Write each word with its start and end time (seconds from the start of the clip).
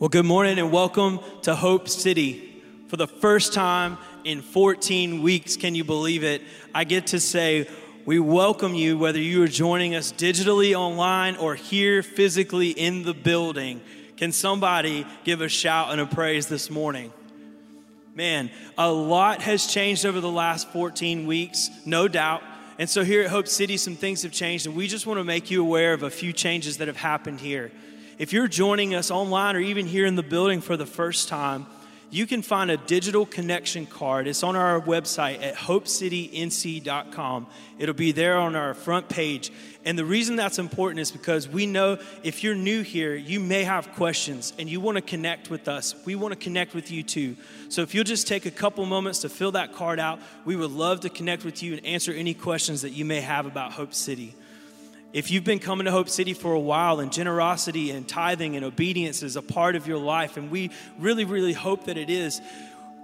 Well, 0.00 0.08
good 0.08 0.24
morning 0.24 0.58
and 0.58 0.72
welcome 0.72 1.20
to 1.42 1.54
Hope 1.54 1.86
City. 1.86 2.62
For 2.88 2.96
the 2.96 3.06
first 3.06 3.52
time 3.52 3.98
in 4.24 4.40
14 4.40 5.20
weeks, 5.20 5.58
can 5.58 5.74
you 5.74 5.84
believe 5.84 6.24
it? 6.24 6.40
I 6.74 6.84
get 6.84 7.08
to 7.08 7.20
say, 7.20 7.68
we 8.06 8.18
welcome 8.18 8.74
you 8.74 8.96
whether 8.96 9.18
you 9.18 9.42
are 9.42 9.46
joining 9.46 9.94
us 9.94 10.10
digitally 10.10 10.74
online 10.74 11.36
or 11.36 11.54
here 11.54 12.02
physically 12.02 12.70
in 12.70 13.02
the 13.02 13.12
building. 13.12 13.82
Can 14.16 14.32
somebody 14.32 15.04
give 15.24 15.42
a 15.42 15.50
shout 15.50 15.90
and 15.92 16.00
a 16.00 16.06
praise 16.06 16.46
this 16.46 16.70
morning? 16.70 17.12
Man, 18.14 18.50
a 18.78 18.90
lot 18.90 19.42
has 19.42 19.66
changed 19.66 20.06
over 20.06 20.22
the 20.22 20.30
last 20.30 20.70
14 20.70 21.26
weeks, 21.26 21.68
no 21.84 22.08
doubt. 22.08 22.42
And 22.78 22.88
so 22.88 23.04
here 23.04 23.20
at 23.20 23.28
Hope 23.28 23.48
City, 23.48 23.76
some 23.76 23.96
things 23.96 24.22
have 24.22 24.32
changed, 24.32 24.64
and 24.64 24.74
we 24.74 24.88
just 24.88 25.06
want 25.06 25.18
to 25.18 25.24
make 25.24 25.50
you 25.50 25.60
aware 25.60 25.92
of 25.92 26.02
a 26.02 26.10
few 26.10 26.32
changes 26.32 26.78
that 26.78 26.88
have 26.88 26.96
happened 26.96 27.40
here. 27.40 27.70
If 28.20 28.34
you're 28.34 28.48
joining 28.48 28.94
us 28.94 29.10
online 29.10 29.56
or 29.56 29.60
even 29.60 29.86
here 29.86 30.04
in 30.04 30.14
the 30.14 30.22
building 30.22 30.60
for 30.60 30.76
the 30.76 30.84
first 30.84 31.30
time, 31.30 31.64
you 32.10 32.26
can 32.26 32.42
find 32.42 32.70
a 32.70 32.76
digital 32.76 33.24
connection 33.24 33.86
card. 33.86 34.26
It's 34.26 34.42
on 34.42 34.56
our 34.56 34.78
website 34.78 35.42
at 35.42 35.54
hopecitync.com. 35.54 37.46
It'll 37.78 37.94
be 37.94 38.12
there 38.12 38.36
on 38.36 38.56
our 38.56 38.74
front 38.74 39.08
page. 39.08 39.50
And 39.86 39.98
the 39.98 40.04
reason 40.04 40.36
that's 40.36 40.58
important 40.58 41.00
is 41.00 41.10
because 41.10 41.48
we 41.48 41.64
know 41.64 41.96
if 42.22 42.44
you're 42.44 42.54
new 42.54 42.82
here, 42.82 43.14
you 43.14 43.40
may 43.40 43.64
have 43.64 43.90
questions 43.92 44.52
and 44.58 44.68
you 44.68 44.80
want 44.80 44.96
to 44.96 45.02
connect 45.02 45.48
with 45.48 45.66
us. 45.66 45.94
We 46.04 46.14
want 46.14 46.32
to 46.32 46.38
connect 46.38 46.74
with 46.74 46.90
you 46.90 47.02
too. 47.02 47.38
So 47.70 47.80
if 47.80 47.94
you'll 47.94 48.04
just 48.04 48.28
take 48.28 48.44
a 48.44 48.50
couple 48.50 48.84
moments 48.84 49.20
to 49.20 49.30
fill 49.30 49.52
that 49.52 49.72
card 49.72 49.98
out, 49.98 50.20
we 50.44 50.56
would 50.56 50.72
love 50.72 51.00
to 51.00 51.08
connect 51.08 51.42
with 51.42 51.62
you 51.62 51.72
and 51.72 51.86
answer 51.86 52.12
any 52.12 52.34
questions 52.34 52.82
that 52.82 52.90
you 52.90 53.06
may 53.06 53.22
have 53.22 53.46
about 53.46 53.72
Hope 53.72 53.94
City. 53.94 54.34
If 55.12 55.32
you've 55.32 55.42
been 55.42 55.58
coming 55.58 55.86
to 55.86 55.90
Hope 55.90 56.08
City 56.08 56.34
for 56.34 56.52
a 56.52 56.60
while 56.60 57.00
and 57.00 57.12
generosity 57.12 57.90
and 57.90 58.08
tithing 58.08 58.54
and 58.54 58.64
obedience 58.64 59.24
is 59.24 59.34
a 59.34 59.42
part 59.42 59.74
of 59.74 59.88
your 59.88 59.98
life, 59.98 60.36
and 60.36 60.52
we 60.52 60.70
really, 61.00 61.24
really 61.24 61.52
hope 61.52 61.86
that 61.86 61.98
it 61.98 62.08
is, 62.08 62.40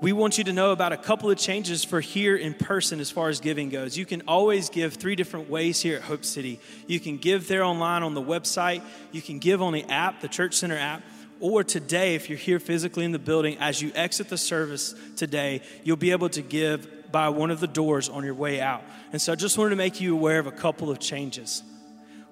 we 0.00 0.12
want 0.12 0.39
you 0.39 0.44
to 0.44 0.53
know 0.53 0.70
about 0.70 0.92
a 0.92 0.97
couple 0.97 1.33
of 1.33 1.39
changes 1.39 1.83
for 1.83 2.00
here 2.00 2.36
in 2.36 2.55
person 2.55 3.00
as 3.00 3.11
far 3.11 3.28
as 3.28 3.41
giving 3.41 3.70
goes. 3.70 3.98
You 3.98 4.06
can 4.06 4.22
always 4.28 4.69
give 4.69 4.94
three 4.94 5.16
different 5.16 5.50
ways 5.50 5.81
here 5.81 5.97
at 5.97 6.03
Hope 6.03 6.25
City. 6.25 6.61
You 6.86 7.00
can 7.00 7.16
give 7.16 7.48
there 7.48 7.64
online 7.64 8.05
on 8.05 8.14
the 8.14 8.22
website, 8.22 8.83
you 9.11 9.20
can 9.20 9.41
give 9.41 9.61
on 9.61 9.72
the 9.72 9.83
app, 9.91 10.20
the 10.20 10.28
Church 10.28 10.55
Center 10.55 10.77
app, 10.77 11.03
or 11.41 11.64
today, 11.64 12.14
if 12.14 12.31
you're 12.31 12.38
here 12.38 12.61
physically 12.61 13.05
in 13.05 13.11
the 13.11 13.19
building, 13.19 13.59
as 13.59 13.83
you 13.83 13.91
exit 13.97 14.28
the 14.28 14.38
service 14.38 14.94
today, 15.16 15.61
you'll 15.83 15.97
be 15.97 16.12
able 16.12 16.28
to 16.28 16.41
give 16.41 17.11
by 17.11 17.31
one 17.31 17.50
of 17.50 17.59
the 17.59 17.66
doors 17.66 18.09
on 18.09 18.22
your 18.22 18.34
way 18.34 18.61
out. 18.61 18.84
And 19.12 19.20
so 19.20 19.33
I 19.33 19.34
just 19.34 19.59
wanted 19.59 19.70
to 19.70 19.77
make 19.77 20.00
you 20.00 20.14
aware 20.14 20.38
of 20.38 20.47
a 20.47 20.53
couple 20.53 20.88
of 20.88 21.00
changes. 21.00 21.64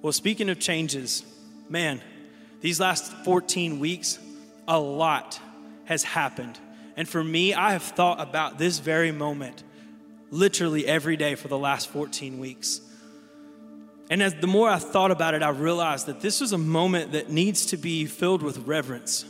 Well, 0.04 0.12
speaking 0.12 0.50
of 0.50 0.58
changes, 0.58 1.24
man, 1.70 2.02
these 2.60 2.78
last 2.78 3.10
14 3.24 3.80
weeks, 3.80 4.18
a 4.68 4.78
lot 4.78 5.40
has 5.86 6.02
happened. 6.02 6.58
And 6.94 7.08
for 7.08 7.24
me, 7.24 7.54
I 7.54 7.72
have 7.72 7.82
thought 7.82 8.20
about 8.20 8.58
this 8.58 8.80
very 8.80 9.12
moment 9.12 9.62
literally 10.30 10.86
every 10.86 11.16
day 11.16 11.36
for 11.36 11.48
the 11.48 11.56
last 11.56 11.88
14 11.88 12.38
weeks. 12.38 12.82
And 14.10 14.22
as 14.22 14.34
the 14.34 14.46
more 14.46 14.68
I 14.68 14.78
thought 14.78 15.10
about 15.10 15.32
it, 15.32 15.42
I 15.42 15.48
realized 15.48 16.04
that 16.04 16.20
this 16.20 16.42
was 16.42 16.52
a 16.52 16.58
moment 16.58 17.12
that 17.12 17.30
needs 17.30 17.64
to 17.66 17.78
be 17.78 18.04
filled 18.04 18.42
with 18.42 18.58
reverence 18.66 19.24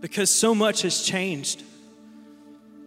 because 0.00 0.28
so 0.28 0.56
much 0.56 0.82
has 0.82 1.04
changed. 1.04 1.62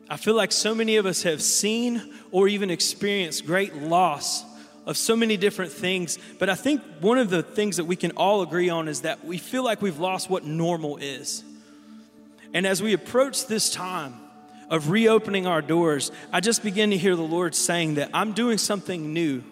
I 0.10 0.18
feel 0.18 0.36
like 0.36 0.52
so 0.52 0.76
many 0.76 0.98
of 0.98 1.06
us 1.06 1.24
have 1.24 1.42
seen 1.42 2.16
or 2.34 2.50
even 2.50 2.70
experienced 2.70 3.46
great 3.46 3.74
loss 3.76 4.44
of 4.86 4.98
so 4.98 5.16
many 5.16 5.38
different 5.38 5.72
things. 5.72 6.18
But 6.40 6.50
I 6.50 6.56
think 6.56 6.82
one 7.02 7.18
of 7.18 7.30
the 7.30 7.44
things 7.44 7.78
that 7.78 7.86
we 7.86 7.96
can 7.96 8.12
all 8.12 8.42
agree 8.42 8.70
on 8.70 8.88
is 8.88 9.02
that 9.02 9.26
we 9.26 9.38
feel 9.38 9.64
like 9.64 9.82
we've 9.82 10.00
lost 10.00 10.30
what 10.30 10.44
normal 10.46 10.98
is. 10.98 11.44
And 12.54 12.66
as 12.66 12.82
we 12.82 12.94
approach 12.94 13.48
this 13.48 13.70
time 13.70 14.14
of 14.70 14.90
reopening 14.90 15.48
our 15.48 15.62
doors, 15.62 16.12
I 16.32 16.40
just 16.40 16.64
begin 16.64 16.92
to 16.92 16.98
hear 16.98 17.16
the 17.16 17.22
Lord 17.22 17.56
saying 17.56 17.96
that 17.96 18.10
I'm 18.14 18.34
doing 18.34 18.58
something 18.58 19.14
new. 19.14 19.44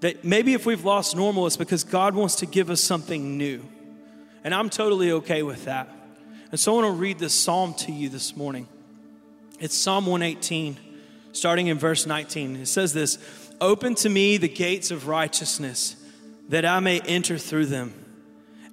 That 0.00 0.24
maybe 0.24 0.54
if 0.54 0.66
we've 0.66 0.84
lost 0.84 1.14
normal, 1.14 1.46
it's 1.46 1.56
because 1.56 1.84
God 1.84 2.14
wants 2.14 2.36
to 2.36 2.46
give 2.46 2.70
us 2.70 2.80
something 2.80 3.38
new. 3.38 3.62
And 4.42 4.54
I'm 4.54 4.68
totally 4.68 5.12
okay 5.12 5.42
with 5.42 5.66
that. 5.66 5.88
And 6.50 6.58
so 6.58 6.72
I 6.72 6.82
want 6.82 6.94
to 6.94 7.00
read 7.00 7.18
this 7.18 7.38
psalm 7.38 7.74
to 7.74 7.92
you 7.92 8.08
this 8.08 8.36
morning. 8.36 8.66
It's 9.60 9.78
Psalm 9.78 10.06
118, 10.06 10.76
starting 11.32 11.68
in 11.68 11.78
verse 11.78 12.04
19. 12.04 12.56
It 12.56 12.66
says 12.66 12.92
this 12.92 13.16
Open 13.62 13.94
to 13.94 14.08
me 14.08 14.38
the 14.38 14.48
gates 14.48 14.90
of 14.90 15.06
righteousness, 15.06 15.94
that 16.48 16.64
I 16.64 16.80
may 16.80 16.98
enter 17.02 17.38
through 17.38 17.66
them 17.66 17.94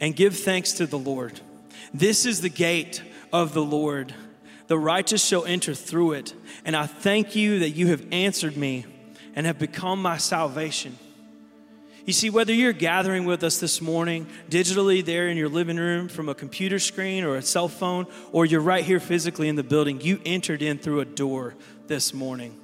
and 0.01 0.15
give 0.15 0.35
thanks 0.35 0.73
to 0.73 0.87
the 0.87 0.97
Lord. 0.97 1.39
This 1.93 2.25
is 2.25 2.41
the 2.41 2.49
gate 2.49 3.03
of 3.31 3.53
the 3.53 3.61
Lord. 3.61 4.15
The 4.65 4.79
righteous 4.79 5.23
shall 5.23 5.45
enter 5.45 5.75
through 5.75 6.13
it. 6.13 6.33
And 6.65 6.75
I 6.75 6.87
thank 6.87 7.35
you 7.35 7.59
that 7.59 7.69
you 7.69 7.89
have 7.89 8.03
answered 8.11 8.57
me 8.57 8.83
and 9.35 9.45
have 9.45 9.59
become 9.59 10.01
my 10.01 10.17
salvation. 10.17 10.97
You 12.07 12.13
see, 12.13 12.31
whether 12.31 12.51
you're 12.51 12.73
gathering 12.73 13.25
with 13.25 13.43
us 13.43 13.59
this 13.59 13.81
morning, 13.81 14.25
digitally 14.49 15.05
there 15.05 15.27
in 15.27 15.37
your 15.37 15.49
living 15.49 15.77
room 15.77 16.09
from 16.09 16.29
a 16.29 16.33
computer 16.33 16.79
screen 16.79 17.23
or 17.23 17.35
a 17.35 17.43
cell 17.43 17.67
phone, 17.67 18.07
or 18.31 18.43
you're 18.43 18.59
right 18.59 18.83
here 18.83 18.99
physically 18.99 19.49
in 19.49 19.55
the 19.55 19.61
building, 19.61 20.01
you 20.01 20.19
entered 20.25 20.63
in 20.63 20.79
through 20.79 21.01
a 21.01 21.05
door 21.05 21.53
this 21.85 22.11
morning. 22.11 22.59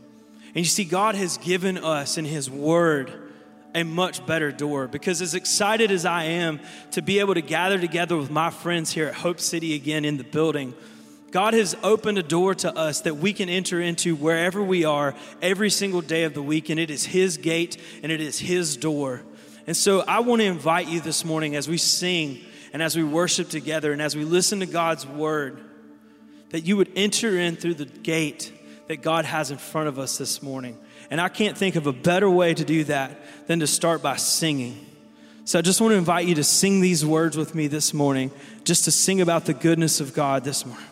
And 0.56 0.64
you 0.64 0.70
see, 0.70 0.86
God 0.86 1.16
has 1.16 1.38
given 1.38 1.78
us 1.78 2.18
in 2.18 2.24
His 2.24 2.50
Word 2.50 3.12
a 3.76 3.84
much 3.84 4.26
better 4.26 4.54
door 4.54 4.88
because 4.88 5.22
as 5.22 5.36
excited 5.36 5.92
as 5.92 6.06
I 6.06 6.24
am 6.24 6.62
to 6.92 7.02
be 7.02 7.20
able 7.20 7.34
to 7.34 7.42
gather 7.42 7.78
together 7.78 8.16
with 8.16 8.32
my 8.32 8.50
friends 8.50 8.90
here 8.90 9.08
at 9.08 9.16
Hope 9.16 9.42
City 9.42 9.76
again 9.76 10.06
in 10.06 10.16
the 10.16 10.24
building, 10.24 10.74
God 11.32 11.54
has 11.54 11.76
opened 11.84 12.18
a 12.18 12.24
door 12.24 12.56
to 12.56 12.74
us 12.74 13.02
that 13.02 13.18
we 13.18 13.34
can 13.34 13.50
enter 13.50 13.82
into 13.82 14.16
wherever 14.16 14.64
we 14.64 14.86
are 14.86 15.14
every 15.42 15.70
single 15.70 16.00
day 16.00 16.24
of 16.24 16.34
the 16.34 16.42
week, 16.42 16.70
and 16.70 16.80
it 16.80 16.90
is 16.90 17.06
His 17.06 17.36
gate 17.36 17.76
and 18.02 18.10
it 18.10 18.22
is 18.22 18.40
His 18.40 18.78
door. 18.78 19.24
And 19.68 19.76
so 19.76 20.06
I 20.08 20.20
want 20.20 20.42
to 20.42 20.46
invite 20.46 20.88
you 20.88 21.02
this 21.02 21.26
morning 21.26 21.58
as 21.58 21.68
we 21.68 21.78
sing 21.78 22.40
and 22.72 22.82
as 22.82 22.96
we 22.96 23.04
worship 23.04 23.50
together 23.50 23.92
and 23.92 24.02
as 24.02 24.16
we 24.16 24.24
listen 24.24 24.62
to 24.62 24.66
God's 24.66 25.06
word 25.06 25.60
that 26.52 26.62
you 26.62 26.78
would 26.78 26.92
enter 26.96 27.38
in 27.38 27.58
through 27.58 27.74
the 27.74 27.86
gate 27.86 28.54
that 28.88 29.02
God 29.02 29.26
has 29.26 29.52
in 29.52 29.58
front 29.58 29.88
of 29.88 29.98
us 29.98 30.18
this 30.18 30.44
morning. 30.44 30.78
And 31.10 31.20
I 31.20 31.30
can't 31.30 31.58
think 31.58 31.76
of 31.76 31.88
a 31.88 31.94
better 31.94 32.30
way 32.30 32.54
to 32.54 32.64
do 32.64 32.84
that 32.86 33.48
than 33.48 33.60
to 33.60 33.68
start 33.68 34.02
by 34.02 34.16
singing. 34.16 34.86
So 35.46 35.60
I 35.60 35.62
just 35.62 35.82
want 35.82 35.92
to 35.92 35.98
invite 35.98 36.26
you 36.26 36.36
to 36.36 36.44
sing 36.44 36.82
these 36.82 37.06
words 37.06 37.38
with 37.38 37.54
me 37.54 37.68
this 37.68 37.94
morning, 37.94 38.32
just 38.64 38.86
to 38.86 38.92
sing 38.92 39.22
about 39.22 39.46
the 39.46 39.54
goodness 39.54 40.00
of 40.00 40.14
God 40.14 40.44
this 40.44 40.66
morning. 40.66 40.86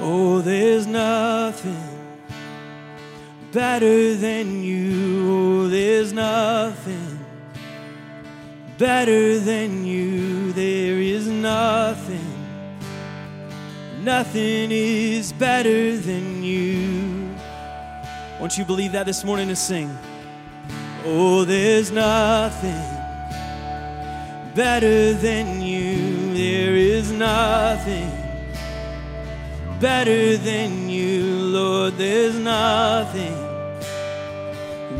Oh, 0.00 0.40
there's 0.40 0.86
nothing 0.86 1.98
better 3.52 4.14
than 4.14 4.62
you. 4.62 5.30
Oh, 5.30 5.68
there's 5.68 6.12
nothing 6.12 7.17
better 8.78 9.40
than 9.40 9.84
you. 9.84 10.52
There 10.52 11.00
is 11.00 11.26
nothing, 11.26 12.32
nothing 14.02 14.70
is 14.70 15.32
better 15.32 15.96
than 15.96 16.44
you. 16.44 17.34
Won't 18.38 18.56
you 18.56 18.64
believe 18.64 18.92
that 18.92 19.04
this 19.04 19.24
morning 19.24 19.48
to 19.48 19.56
sing? 19.56 19.90
Oh, 21.04 21.44
there's 21.44 21.90
nothing 21.90 22.84
better 24.54 25.12
than 25.14 25.60
you. 25.60 26.34
There 26.34 26.76
is 26.76 27.10
nothing 27.10 28.10
better 29.80 30.36
than 30.36 30.88
you, 30.88 31.24
Lord. 31.24 31.96
There's 31.96 32.36
nothing, 32.36 33.34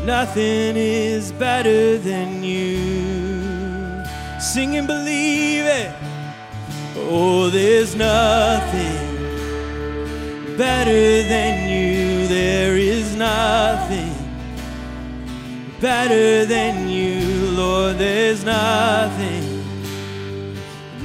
nothing 0.04 0.76
is 0.76 1.30
better 1.30 1.96
than 1.98 2.42
you. 2.42 3.17
Sing 4.40 4.76
and 4.76 4.86
believe 4.86 5.64
it. 5.64 5.92
Oh, 6.96 7.50
there's 7.50 7.96
nothing 7.96 9.16
better 10.56 11.22
than 11.22 11.68
you. 11.68 12.28
There 12.28 12.76
is 12.76 13.16
nothing 13.16 14.14
better 15.80 16.44
than 16.44 16.88
you, 16.88 17.50
Lord. 17.50 17.98
There's 17.98 18.44
nothing, 18.44 19.64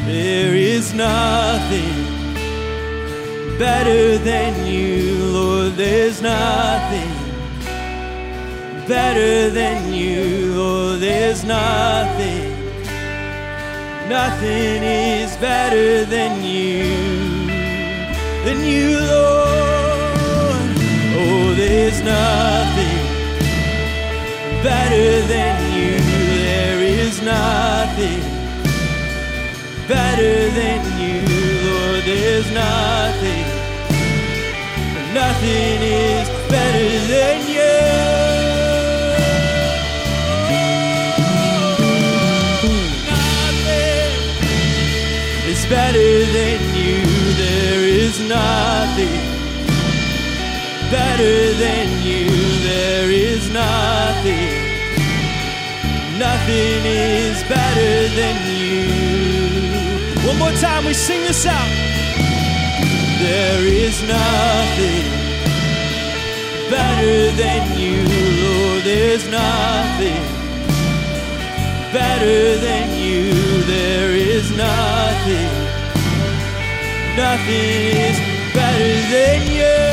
there 0.06 0.54
is 0.54 0.94
nothing 0.94 1.89
better 3.60 4.16
than 4.16 4.66
you, 4.66 5.22
Lord. 5.26 5.72
There's 5.74 6.22
nothing 6.22 7.12
better 8.88 9.50
than 9.50 9.92
you, 9.92 10.54
Lord. 10.54 11.00
There's 11.00 11.44
nothing, 11.44 12.56
nothing 14.08 14.82
is 14.82 15.36
better 15.36 16.06
than 16.06 16.42
you. 16.42 17.20
than 18.44 18.64
you, 18.64 18.98
Lord. 18.98 20.70
Oh, 21.20 21.54
there's 21.54 22.00
nothing 22.00 23.00
better 24.64 25.20
than 25.28 25.54
you. 25.76 25.98
There 26.48 26.80
is 26.80 27.20
nothing 27.20 28.22
better 29.86 30.48
than 30.60 30.80
you, 30.98 31.20
Lord. 31.68 32.04
There's 32.04 32.50
nothing, 32.52 33.19
nothing 35.14 35.82
is 35.82 36.28
better 36.48 36.88
than 37.12 37.48
you. 37.48 37.76
Nothing 43.10 44.12
is 45.50 45.66
better 45.66 46.12
than 46.36 46.60
you. 46.76 47.02
There 47.42 47.82
is 47.84 48.20
nothing 48.20 49.20
better 50.90 51.54
than 51.54 52.02
you. 52.02 52.28
There 52.62 53.10
is 53.10 53.50
nothing. 53.50 54.70
Nothing 56.18 56.84
is 56.84 57.42
better 57.44 58.08
than 58.18 58.36
you. 58.58 60.28
One 60.28 60.38
more 60.38 60.52
time, 60.60 60.84
we 60.84 60.94
sing 60.94 61.22
this 61.22 61.46
out. 61.46 61.89
There 63.22 63.66
is 63.66 64.02
nothing 64.02 65.04
better 66.70 67.30
than 67.32 67.78
you, 67.78 68.02
Lord. 68.42 68.82
There's 68.82 69.28
nothing 69.28 70.22
better 71.92 72.56
than 72.56 72.96
you. 72.98 73.32
There 73.64 74.12
is 74.12 74.50
nothing. 74.56 75.50
Nothing 77.14 77.80
is 78.08 78.18
better 78.54 78.92
than 79.12 79.52
you. 79.52 79.89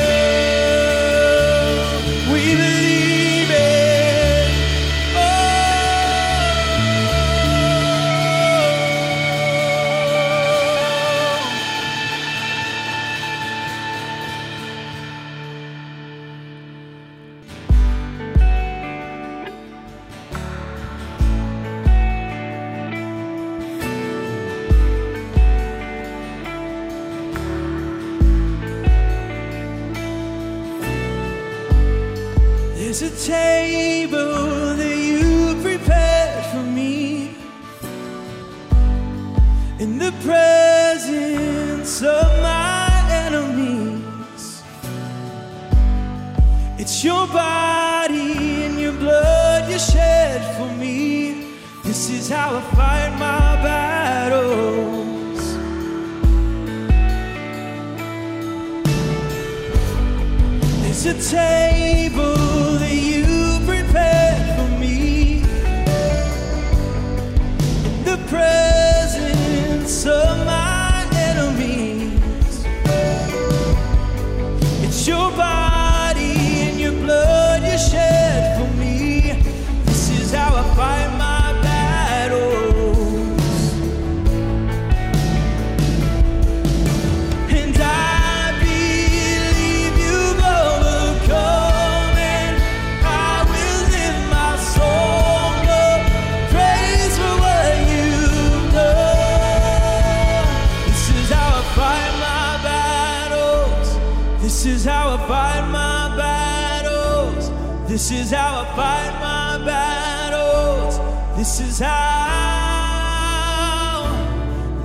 This 107.98 108.12
is 108.12 108.30
how 108.30 108.62
I 108.62 108.66
fight 108.76 109.14
my 109.20 109.58
battles. 109.66 111.00
This 111.36 111.60
is 111.60 111.80
how. 111.80 111.98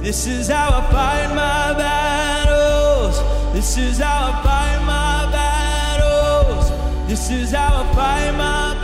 This 0.00 0.26
is 0.26 0.49
how 0.49 0.79
I 0.79 0.81
fight 0.91 1.29
my 1.35 1.75
battles. 1.76 3.20
This 3.53 3.76
is 3.76 3.99
how 3.99 4.32
I 4.32 4.43
fight 4.43 4.81
my 4.87 5.31
battles. 5.31 6.70
This 7.06 7.31
is 7.31 7.50
how 7.50 7.82
I 7.82 7.94
fight 7.94 8.32
my 8.35 8.81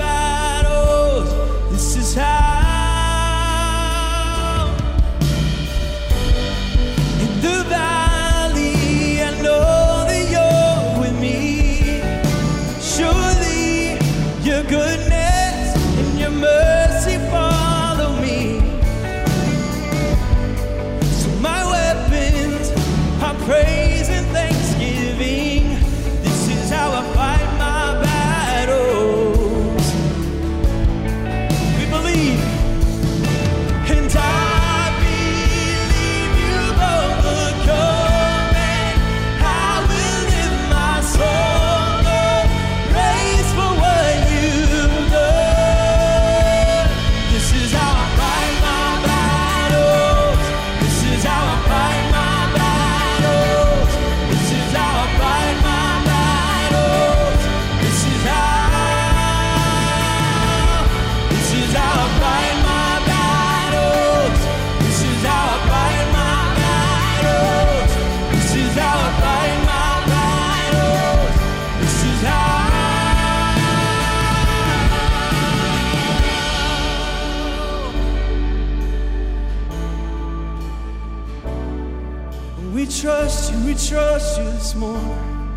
trust 83.88 84.38
you, 84.38 84.44
this 84.44 84.74
morning. 84.74 85.50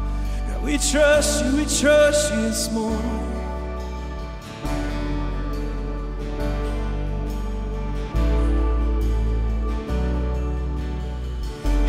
God, 0.47 0.63
we 0.63 0.77
trust 0.77 1.43
you, 1.43 1.57
we 1.57 1.65
trust 1.65 2.33
you 2.33 2.41
this 2.43 2.71
morning. 2.71 3.27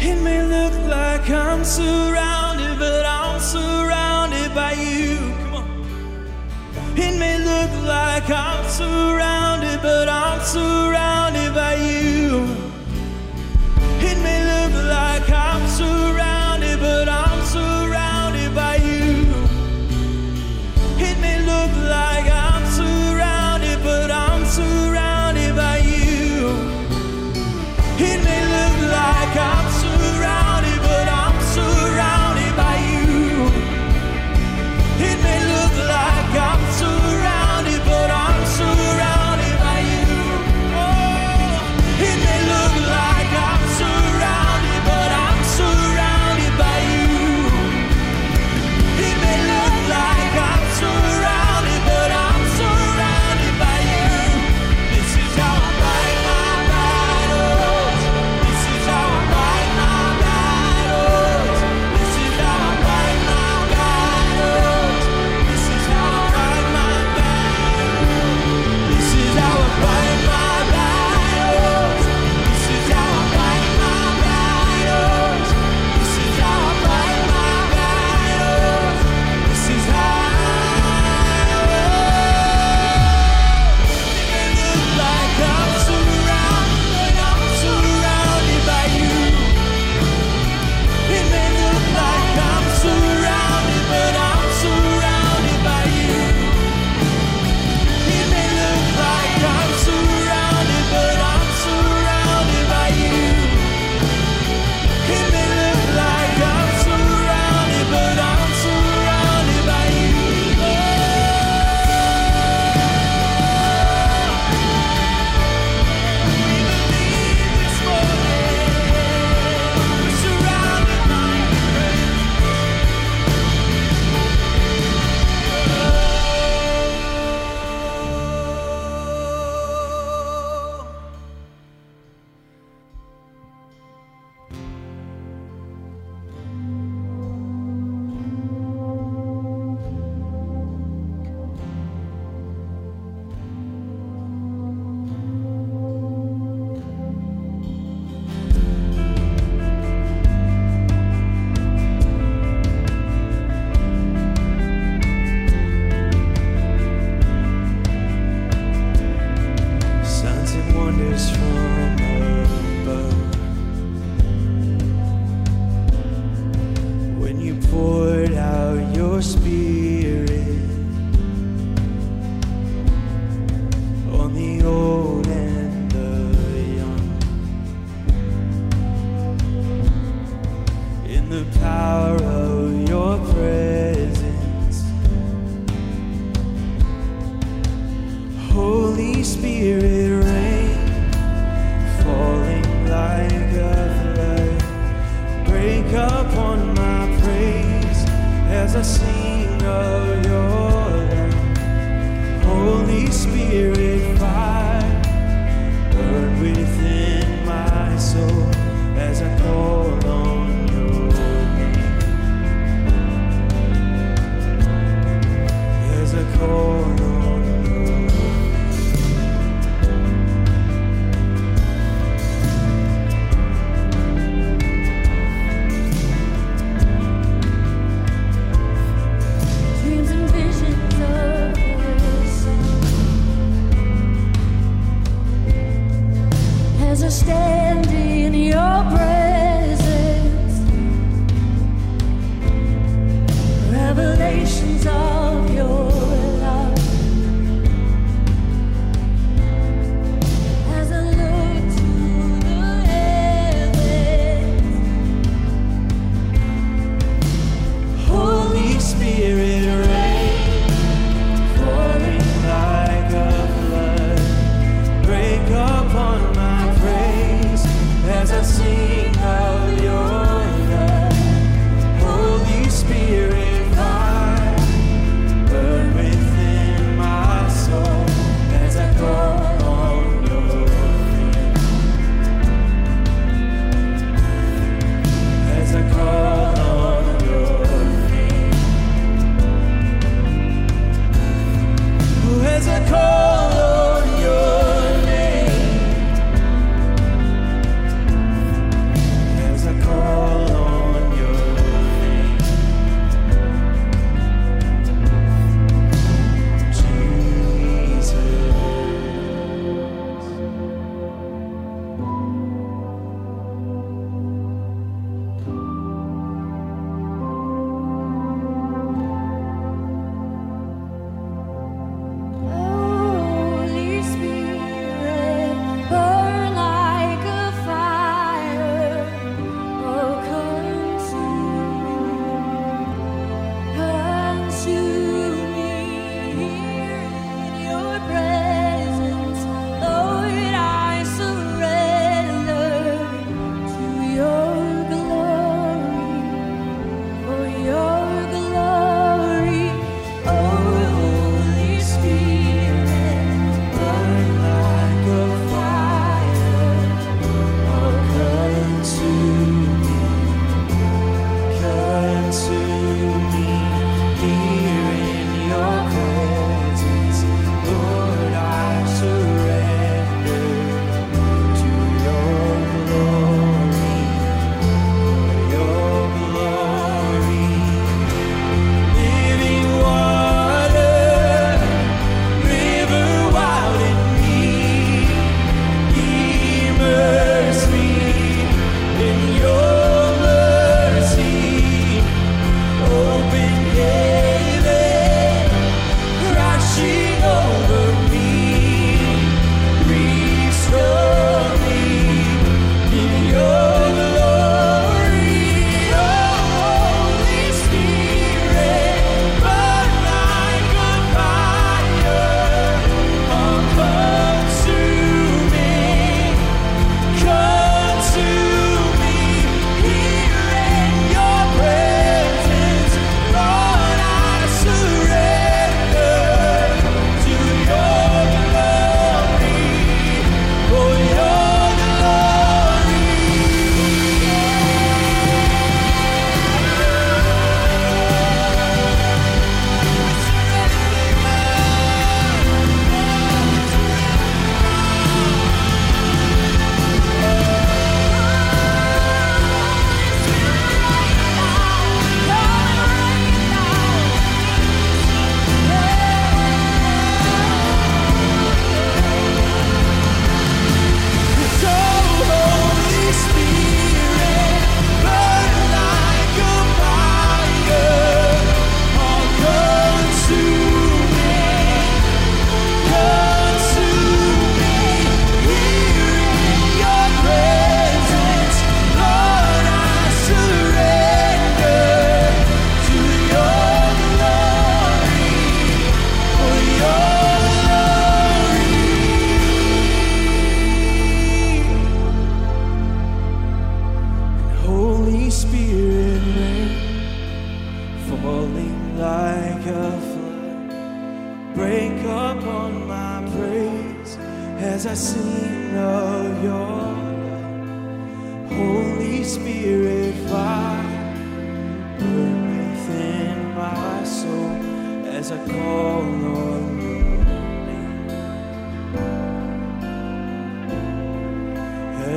It 0.00 0.20
may 0.20 0.42
look 0.42 0.74
like 0.90 1.30
I'm 1.30 1.64
surrounded, 1.64 2.76
but 2.76 3.06
I'm 3.06 3.38
surrounded 3.38 4.52
by 4.52 4.72
you. 4.72 5.18
Come 5.44 5.54
on. 5.54 6.96
It 6.96 7.18
may 7.20 7.38
look 7.38 7.86
like 7.86 8.28
I'm 8.28 8.68
surrounded, 8.68 9.80
but 9.80 10.08
I'm 10.08 10.40
surrounded 10.40 11.54
by 11.54 11.76
you. 11.76 12.71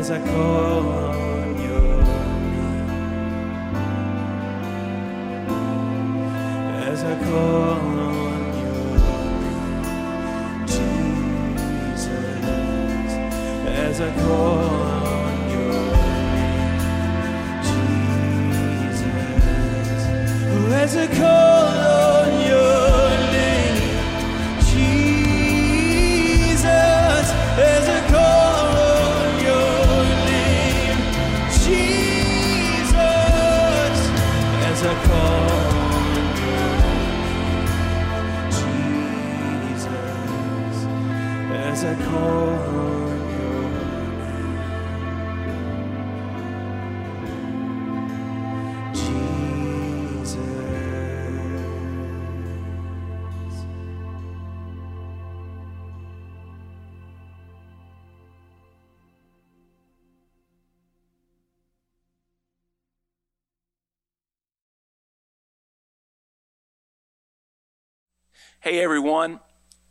As 0.05 0.11
I 0.11 0.19
call 0.19 0.87
on 0.87 1.61
your 1.63 1.97
name. 2.03 2.85
As 6.61 7.03
I 7.03 7.15
call 7.23 7.79
on 8.03 8.41
your 8.61 8.97
name. 8.99 10.67
Jesus. 10.67 12.05
As 13.67 13.99
I 13.99 14.11
call 14.21 14.64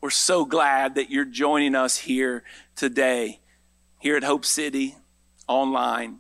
we're 0.04 0.10
so 0.10 0.44
glad 0.44 0.96
that 0.96 1.08
you're 1.08 1.24
joining 1.24 1.74
us 1.74 1.96
here 1.96 2.44
today, 2.76 3.40
here 4.00 4.18
at 4.18 4.22
Hope 4.22 4.44
City 4.44 4.96
online. 5.48 6.18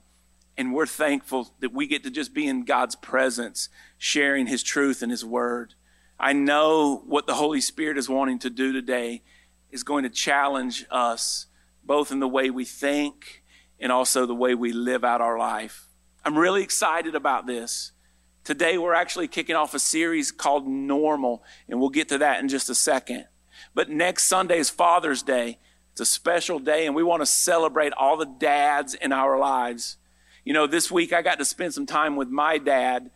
And 0.56 0.72
we're 0.72 0.86
thankful 0.86 1.52
that 1.60 1.74
we 1.74 1.86
get 1.86 2.02
to 2.04 2.10
just 2.10 2.32
be 2.32 2.46
in 2.46 2.64
God's 2.64 2.96
presence, 2.96 3.68
sharing 3.98 4.46
His 4.46 4.62
truth 4.62 5.02
and 5.02 5.10
His 5.10 5.22
word. 5.22 5.74
I 6.18 6.32
know 6.32 7.02
what 7.06 7.26
the 7.26 7.34
Holy 7.34 7.60
Spirit 7.60 7.98
is 7.98 8.08
wanting 8.08 8.38
to 8.38 8.48
do 8.48 8.72
today 8.72 9.22
is 9.70 9.82
going 9.82 10.04
to 10.04 10.08
challenge 10.08 10.86
us, 10.90 11.48
both 11.84 12.10
in 12.10 12.20
the 12.20 12.26
way 12.26 12.48
we 12.48 12.64
think 12.64 13.44
and 13.78 13.92
also 13.92 14.24
the 14.24 14.34
way 14.34 14.54
we 14.54 14.72
live 14.72 15.04
out 15.04 15.20
our 15.20 15.38
life. 15.38 15.88
I'm 16.24 16.38
really 16.38 16.62
excited 16.62 17.14
about 17.14 17.46
this. 17.46 17.92
Today, 18.44 18.78
we're 18.78 18.94
actually 18.94 19.28
kicking 19.28 19.56
off 19.56 19.74
a 19.74 19.78
series 19.78 20.32
called 20.32 20.66
Normal, 20.66 21.44
and 21.68 21.80
we'll 21.80 21.90
get 21.90 22.08
to 22.08 22.16
that 22.16 22.40
in 22.40 22.48
just 22.48 22.70
a 22.70 22.74
second. 22.74 23.26
But 23.72 23.90
next 23.90 24.24
Sunday 24.24 24.58
is 24.58 24.70
Father's 24.70 25.22
Day. 25.22 25.58
It's 25.92 26.00
a 26.00 26.06
special 26.06 26.58
day, 26.58 26.86
and 26.86 26.94
we 26.94 27.04
want 27.04 27.22
to 27.22 27.26
celebrate 27.26 27.92
all 27.92 28.16
the 28.16 28.26
dads 28.26 28.94
in 28.94 29.12
our 29.12 29.38
lives. 29.38 29.96
You 30.44 30.52
know, 30.52 30.66
this 30.66 30.90
week 30.90 31.12
I 31.12 31.22
got 31.22 31.38
to 31.38 31.44
spend 31.44 31.72
some 31.72 31.86
time 31.86 32.16
with 32.16 32.28
my 32.28 32.58
dad 32.58 33.10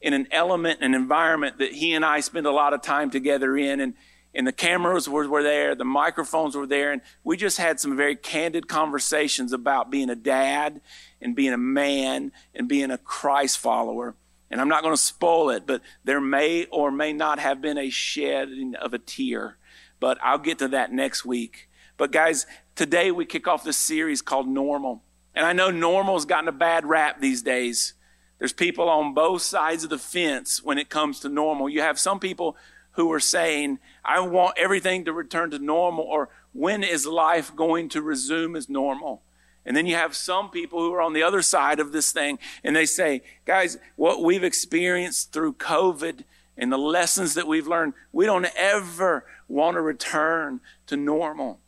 in 0.00 0.12
an 0.12 0.26
element, 0.30 0.80
an 0.82 0.94
environment 0.94 1.58
that 1.58 1.72
he 1.72 1.94
and 1.94 2.04
I 2.04 2.20
spend 2.20 2.46
a 2.46 2.50
lot 2.50 2.74
of 2.74 2.82
time 2.82 3.10
together 3.10 3.56
in. 3.56 3.80
And, 3.80 3.94
and 4.34 4.46
the 4.46 4.52
cameras 4.52 5.08
were, 5.08 5.28
were 5.28 5.42
there, 5.42 5.74
the 5.74 5.84
microphones 5.84 6.56
were 6.56 6.66
there, 6.66 6.92
and 6.92 7.00
we 7.22 7.36
just 7.36 7.56
had 7.56 7.80
some 7.80 7.96
very 7.96 8.16
candid 8.16 8.68
conversations 8.68 9.52
about 9.52 9.90
being 9.90 10.10
a 10.10 10.16
dad 10.16 10.80
and 11.22 11.36
being 11.36 11.52
a 11.52 11.58
man 11.58 12.32
and 12.54 12.68
being 12.68 12.90
a 12.90 12.98
Christ 12.98 13.58
follower. 13.58 14.14
And 14.50 14.60
I'm 14.60 14.68
not 14.68 14.82
going 14.82 14.94
to 14.94 15.00
spoil 15.00 15.50
it, 15.50 15.66
but 15.66 15.82
there 16.04 16.20
may 16.20 16.66
or 16.66 16.90
may 16.90 17.12
not 17.12 17.38
have 17.38 17.62
been 17.62 17.78
a 17.78 17.90
shedding 17.90 18.74
of 18.74 18.92
a 18.92 18.98
tear. 18.98 19.56
But 20.04 20.18
I'll 20.22 20.36
get 20.36 20.58
to 20.58 20.68
that 20.68 20.92
next 20.92 21.24
week. 21.24 21.70
But 21.96 22.12
guys, 22.12 22.46
today 22.74 23.10
we 23.10 23.24
kick 23.24 23.48
off 23.48 23.64
this 23.64 23.78
series 23.78 24.20
called 24.20 24.46
Normal. 24.46 25.02
And 25.34 25.46
I 25.46 25.54
know 25.54 25.70
normal's 25.70 26.26
gotten 26.26 26.46
a 26.46 26.52
bad 26.52 26.84
rap 26.84 27.22
these 27.22 27.40
days. 27.40 27.94
There's 28.38 28.52
people 28.52 28.90
on 28.90 29.14
both 29.14 29.40
sides 29.40 29.82
of 29.82 29.88
the 29.88 29.96
fence 29.96 30.62
when 30.62 30.76
it 30.76 30.90
comes 30.90 31.20
to 31.20 31.30
normal. 31.30 31.70
You 31.70 31.80
have 31.80 31.98
some 31.98 32.20
people 32.20 32.54
who 32.90 33.10
are 33.12 33.18
saying, 33.18 33.78
I 34.04 34.20
want 34.20 34.58
everything 34.58 35.06
to 35.06 35.12
return 35.14 35.50
to 35.52 35.58
normal, 35.58 36.04
or 36.04 36.28
when 36.52 36.82
is 36.82 37.06
life 37.06 37.56
going 37.56 37.88
to 37.88 38.02
resume 38.02 38.56
as 38.56 38.68
normal? 38.68 39.22
And 39.64 39.74
then 39.74 39.86
you 39.86 39.94
have 39.94 40.14
some 40.14 40.50
people 40.50 40.80
who 40.80 40.92
are 40.92 41.00
on 41.00 41.14
the 41.14 41.22
other 41.22 41.40
side 41.40 41.80
of 41.80 41.92
this 41.92 42.12
thing 42.12 42.38
and 42.62 42.76
they 42.76 42.84
say, 42.84 43.22
guys, 43.46 43.78
what 43.96 44.22
we've 44.22 44.44
experienced 44.44 45.32
through 45.32 45.54
COVID 45.54 46.24
and 46.56 46.72
the 46.72 46.78
lessons 46.78 47.34
that 47.34 47.46
we've 47.46 47.66
learned, 47.66 47.94
we 48.12 48.26
don't 48.26 48.46
ever 48.56 49.26
want 49.48 49.74
to 49.74 49.80
return 49.80 50.60
to 50.86 50.96
normal. 50.96 51.60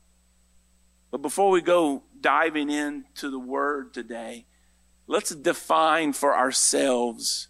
But 1.10 1.22
before 1.22 1.50
we 1.50 1.60
go 1.60 2.04
diving 2.20 2.70
into 2.70 3.30
the 3.30 3.38
word 3.38 3.92
today, 3.92 4.46
let's 5.06 5.34
define 5.34 6.12
for 6.12 6.36
ourselves 6.36 7.48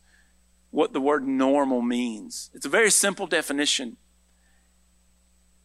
what 0.71 0.93
the 0.93 1.01
word 1.01 1.27
normal 1.27 1.83
means. 1.83 2.51
It's 2.55 2.67
a 2.67 2.71
very 2.71 2.91
simple 2.91 3.27
definition. 3.27 3.97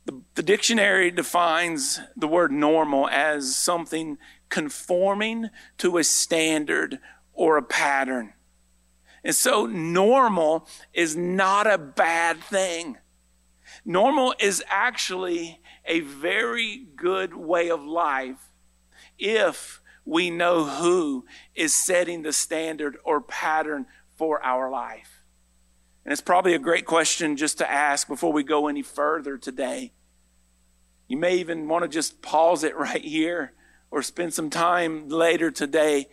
The, 0.06 0.22
the 0.36 0.44
dictionary 0.44 1.12
defines 1.12 2.00
the 2.16 2.28
word 2.28 2.52
normal 2.52 3.08
as 3.10 3.56
something 3.56 4.18
conforming 4.50 5.50
to 5.78 5.98
a 5.98 6.04
standard 6.04 7.00
or 7.34 7.58
a 7.58 7.62
pattern. 7.62 8.34
And 9.24 9.36
so 9.36 9.66
normal 9.66 10.68
is 10.94 11.16
not 11.16 11.68
a 11.68 11.78
bad 11.78 12.40
thing. 12.40 12.98
Normal 13.86 14.34
is 14.40 14.64
actually 14.70 15.62
a 15.86 16.02
very 16.02 16.86
good 16.96 17.36
way 17.36 17.70
of 17.70 17.84
life 17.84 18.52
if 19.18 19.82
we 20.06 20.30
know 20.30 20.66
who 20.66 21.26
is 21.56 21.74
setting 21.74 22.24
the 22.24 22.34
standard 22.34 22.98
or 23.04 23.22
pattern 23.22 23.86
for 24.18 24.44
our 24.44 24.70
life. 24.70 25.24
And 26.04 26.12
it's 26.12 26.22
probably 26.22 26.56
a 26.56 26.60
great 26.60 26.86
question 26.86 27.38
just 27.38 27.60
to 27.60 27.72
ask 27.72 28.08
before 28.08 28.34
we 28.34 28.44
go 28.44 28.68
any 28.68 28.82
further 28.82 29.38
today. 29.38 29.94
You 31.08 31.18
may 31.18 31.36
even 31.38 31.68
want 31.68 31.84
to 31.84 31.88
just 31.88 32.22
pause 32.22 32.64
it 32.64 32.76
right 32.78 33.04
here 33.04 33.54
or 33.92 34.02
spend 34.02 34.34
some 34.34 34.50
time 34.50 35.10
later 35.10 35.52
today 35.52 36.08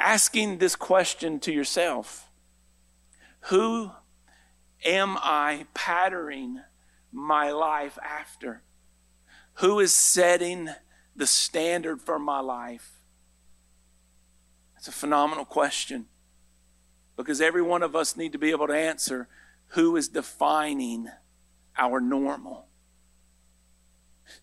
asking 0.00 0.58
this 0.58 0.74
question 0.74 1.38
to 1.40 1.52
yourself 1.52 2.28
Who 3.42 3.92
am 4.84 5.16
I 5.18 5.66
patterning 5.74 6.60
my 7.12 7.50
life 7.50 7.98
after? 8.02 8.62
Who 9.54 9.78
is 9.78 9.94
setting 9.94 10.70
the 11.14 11.26
standard 11.26 12.00
for 12.00 12.18
my 12.18 12.40
life? 12.40 12.92
It's 14.76 14.88
a 14.88 14.92
phenomenal 14.92 15.44
question 15.44 16.06
because 17.16 17.42
every 17.42 17.60
one 17.60 17.82
of 17.82 17.94
us 17.94 18.16
need 18.16 18.32
to 18.32 18.38
be 18.38 18.50
able 18.50 18.66
to 18.66 18.72
answer 18.72 19.28
who 19.68 19.94
is 19.96 20.08
defining 20.08 21.08
our 21.76 22.00
normal. 22.00 22.66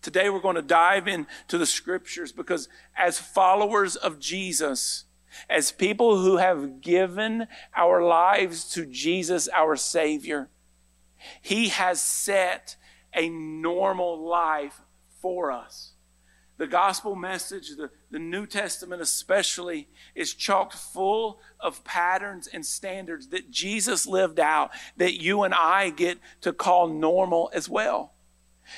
Today 0.00 0.30
we're 0.30 0.40
going 0.40 0.54
to 0.54 0.62
dive 0.62 1.08
into 1.08 1.58
the 1.58 1.66
scriptures 1.66 2.30
because 2.30 2.68
as 2.96 3.18
followers 3.18 3.96
of 3.96 4.20
Jesus, 4.20 5.06
as 5.48 5.72
people 5.72 6.18
who 6.18 6.36
have 6.36 6.80
given 6.80 7.46
our 7.76 8.02
lives 8.02 8.64
to 8.72 8.86
Jesus, 8.86 9.48
our 9.48 9.76
Savior, 9.76 10.48
He 11.40 11.68
has 11.68 12.00
set 12.00 12.76
a 13.14 13.28
normal 13.28 14.26
life 14.26 14.80
for 15.20 15.50
us. 15.50 15.92
The 16.58 16.66
gospel 16.66 17.14
message, 17.14 17.76
the, 17.76 17.90
the 18.10 18.18
New 18.18 18.44
Testament 18.44 19.00
especially, 19.00 19.88
is 20.16 20.34
chocked 20.34 20.74
full 20.74 21.40
of 21.60 21.84
patterns 21.84 22.48
and 22.48 22.66
standards 22.66 23.28
that 23.28 23.50
Jesus 23.50 24.06
lived 24.06 24.40
out 24.40 24.72
that 24.96 25.22
you 25.22 25.44
and 25.44 25.54
I 25.54 25.90
get 25.90 26.18
to 26.40 26.52
call 26.52 26.88
normal 26.88 27.48
as 27.54 27.68
well. 27.68 28.12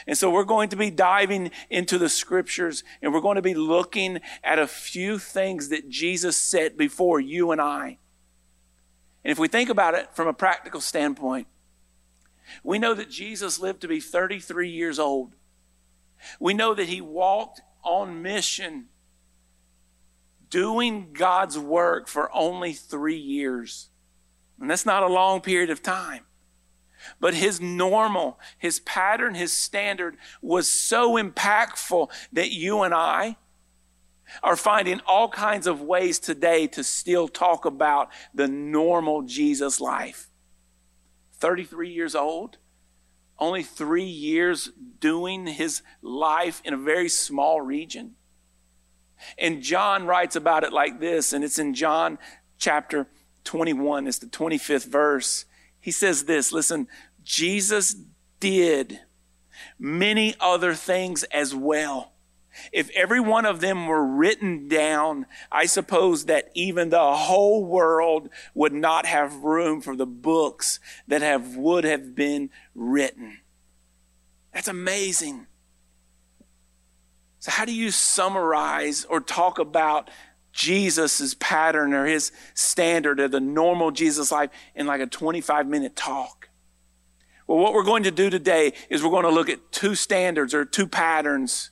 And 0.07 0.17
so 0.17 0.31
we're 0.31 0.45
going 0.45 0.69
to 0.71 0.77
be 0.77 0.91
diving 0.91 1.51
into 1.69 1.99
the 1.99 2.09
scriptures 2.09 2.85
and 3.03 3.13
we're 3.13 3.21
going 3.21 3.37
to 3.37 3.43
be 3.43 3.55
looking 3.55 4.21
at 4.43 4.59
a 4.59 4.67
few 4.67 5.19
things 5.19 5.69
that 5.69 5.89
Jesus 5.89 6.37
set 6.37 6.77
before 6.77 7.21
you 7.21 7.51
and 7.51 7.61
I. 7.61 7.99
And 9.25 9.33
if 9.33 9.39
we 9.39 9.49
think 9.49 9.69
about 9.69 9.95
it 9.95 10.15
from 10.15 10.29
a 10.29 10.33
practical 10.33 10.81
standpoint, 10.81 11.47
we 12.63 12.79
know 12.79 12.95
that 12.95 13.11
Jesus 13.11 13.61
lived 13.61 13.81
to 13.83 13.89
be 13.89 14.01
33 14.01 14.69
years 14.69 14.99
old. 14.99 15.35
We 16.39 16.55
know 16.55 16.75
that 16.75 16.89
he 16.89 17.01
walked 17.01 17.61
on 17.83 18.23
mission 18.23 18.87
doing 20.49 21.13
God's 21.13 21.59
work 21.59 22.09
for 22.09 22.35
only 22.35 22.73
three 22.73 23.17
years. 23.17 23.89
And 24.61 24.69
that's 24.69 24.85
not 24.85 25.03
a 25.03 25.09
long 25.09 25.41
period 25.41 25.71
of 25.71 25.83
time. 25.83 26.25
But 27.19 27.35
his 27.35 27.61
normal, 27.61 28.39
his 28.59 28.81
pattern, 28.81 29.35
his 29.35 29.53
standard 29.53 30.17
was 30.43 30.71
so 30.71 31.15
impactful 31.15 32.11
that 32.33 32.51
you 32.51 32.83
and 32.83 32.95
I 32.95 33.37
are 34.43 34.57
finding 34.57 35.01
all 35.07 35.29
kinds 35.29 35.67
of 35.67 35.81
ways 35.81 36.19
today 36.19 36.67
to 36.69 36.85
still 36.85 37.29
talk 37.29 37.65
about 37.65 38.11
the 38.35 38.49
normal 38.49 39.23
Jesus 39.23 39.81
life. 39.81 40.29
33 41.39 41.91
years 41.91 42.15
old, 42.15 42.59
only 43.39 43.63
three 43.63 44.05
years 44.05 44.71
doing 45.01 45.47
his 45.47 45.83
life 46.03 46.61
in 46.65 46.75
a 46.75 46.79
very 46.79 47.09
small 47.09 47.61
region. 47.61 48.15
And 49.39 49.63
John 49.63 50.07
writes 50.07 50.37
about 50.37 50.65
it 50.65 50.73
like 50.73 51.01
this, 51.01 51.33
and 51.33 51.43
it's 51.43 51.59
in 51.59 51.75
John 51.75 52.19
chapter 52.59 53.09
21, 53.45 54.07
it's 54.07 54.19
the 54.19 54.27
25th 54.27 54.87
verse. 54.87 55.47
He 55.81 55.91
says 55.91 56.25
this 56.25 56.53
listen, 56.53 56.89
Jesus 57.23 57.97
did 58.39 59.01
many 59.79 60.35
other 60.41 60.75
things 60.75 61.23
as 61.25 61.55
well. 61.55 62.13
If 62.73 62.91
every 62.91 63.21
one 63.21 63.47
of 63.47 63.61
them 63.61 63.87
were 63.87 64.05
written 64.05 64.69
down, 64.69 65.27
I 65.53 65.67
suppose 65.67 66.27
that 66.27 66.51
even 66.55 66.91
the 66.91 67.15
whole 67.15 67.65
world 67.65 68.29
would 68.55 68.73
not 68.73 69.07
have 69.07 69.45
room 69.45 69.81
for 69.81 69.97
the 69.97 70.07
books 70.07 70.81
that 71.07 71.23
have 71.23 71.57
would 71.57 71.85
have 71.85 72.15
been 72.15 72.51
written. 72.75 73.39
That's 74.53 74.69
amazing. 74.69 75.47
So 77.39 77.51
how 77.51 77.65
do 77.65 77.73
you 77.73 77.91
summarize 77.91 79.05
or 79.05 79.21
talk 79.21 79.59
about 79.59 80.11
Jesus' 80.53 81.35
pattern 81.35 81.93
or 81.93 82.07
his 82.07 82.33
standard 82.55 83.21
of 83.21 83.31
the 83.31 83.41
normal 83.41 83.91
Jesus 83.91 84.33
life 84.33 84.51
in 84.75 84.87
like 84.87 85.01
a 85.01 85.07
25 85.07 85.67
minute 85.67 85.97
talk? 85.97 86.49
Well, 87.47 87.59
what 87.59 87.73
we're 87.73 87.85
going 87.85 88.05
to 88.05 88.11
do 88.11 88.31
today 88.31 88.75
is 88.89 89.03
we're 89.03 89.11
going 89.11 89.25
to 89.25 89.31
look 89.31 89.49
at 89.49 89.73
two 89.73 89.95
standards 89.95 90.55
or 90.55 90.65
two 90.65 90.87
patterns 90.87 91.71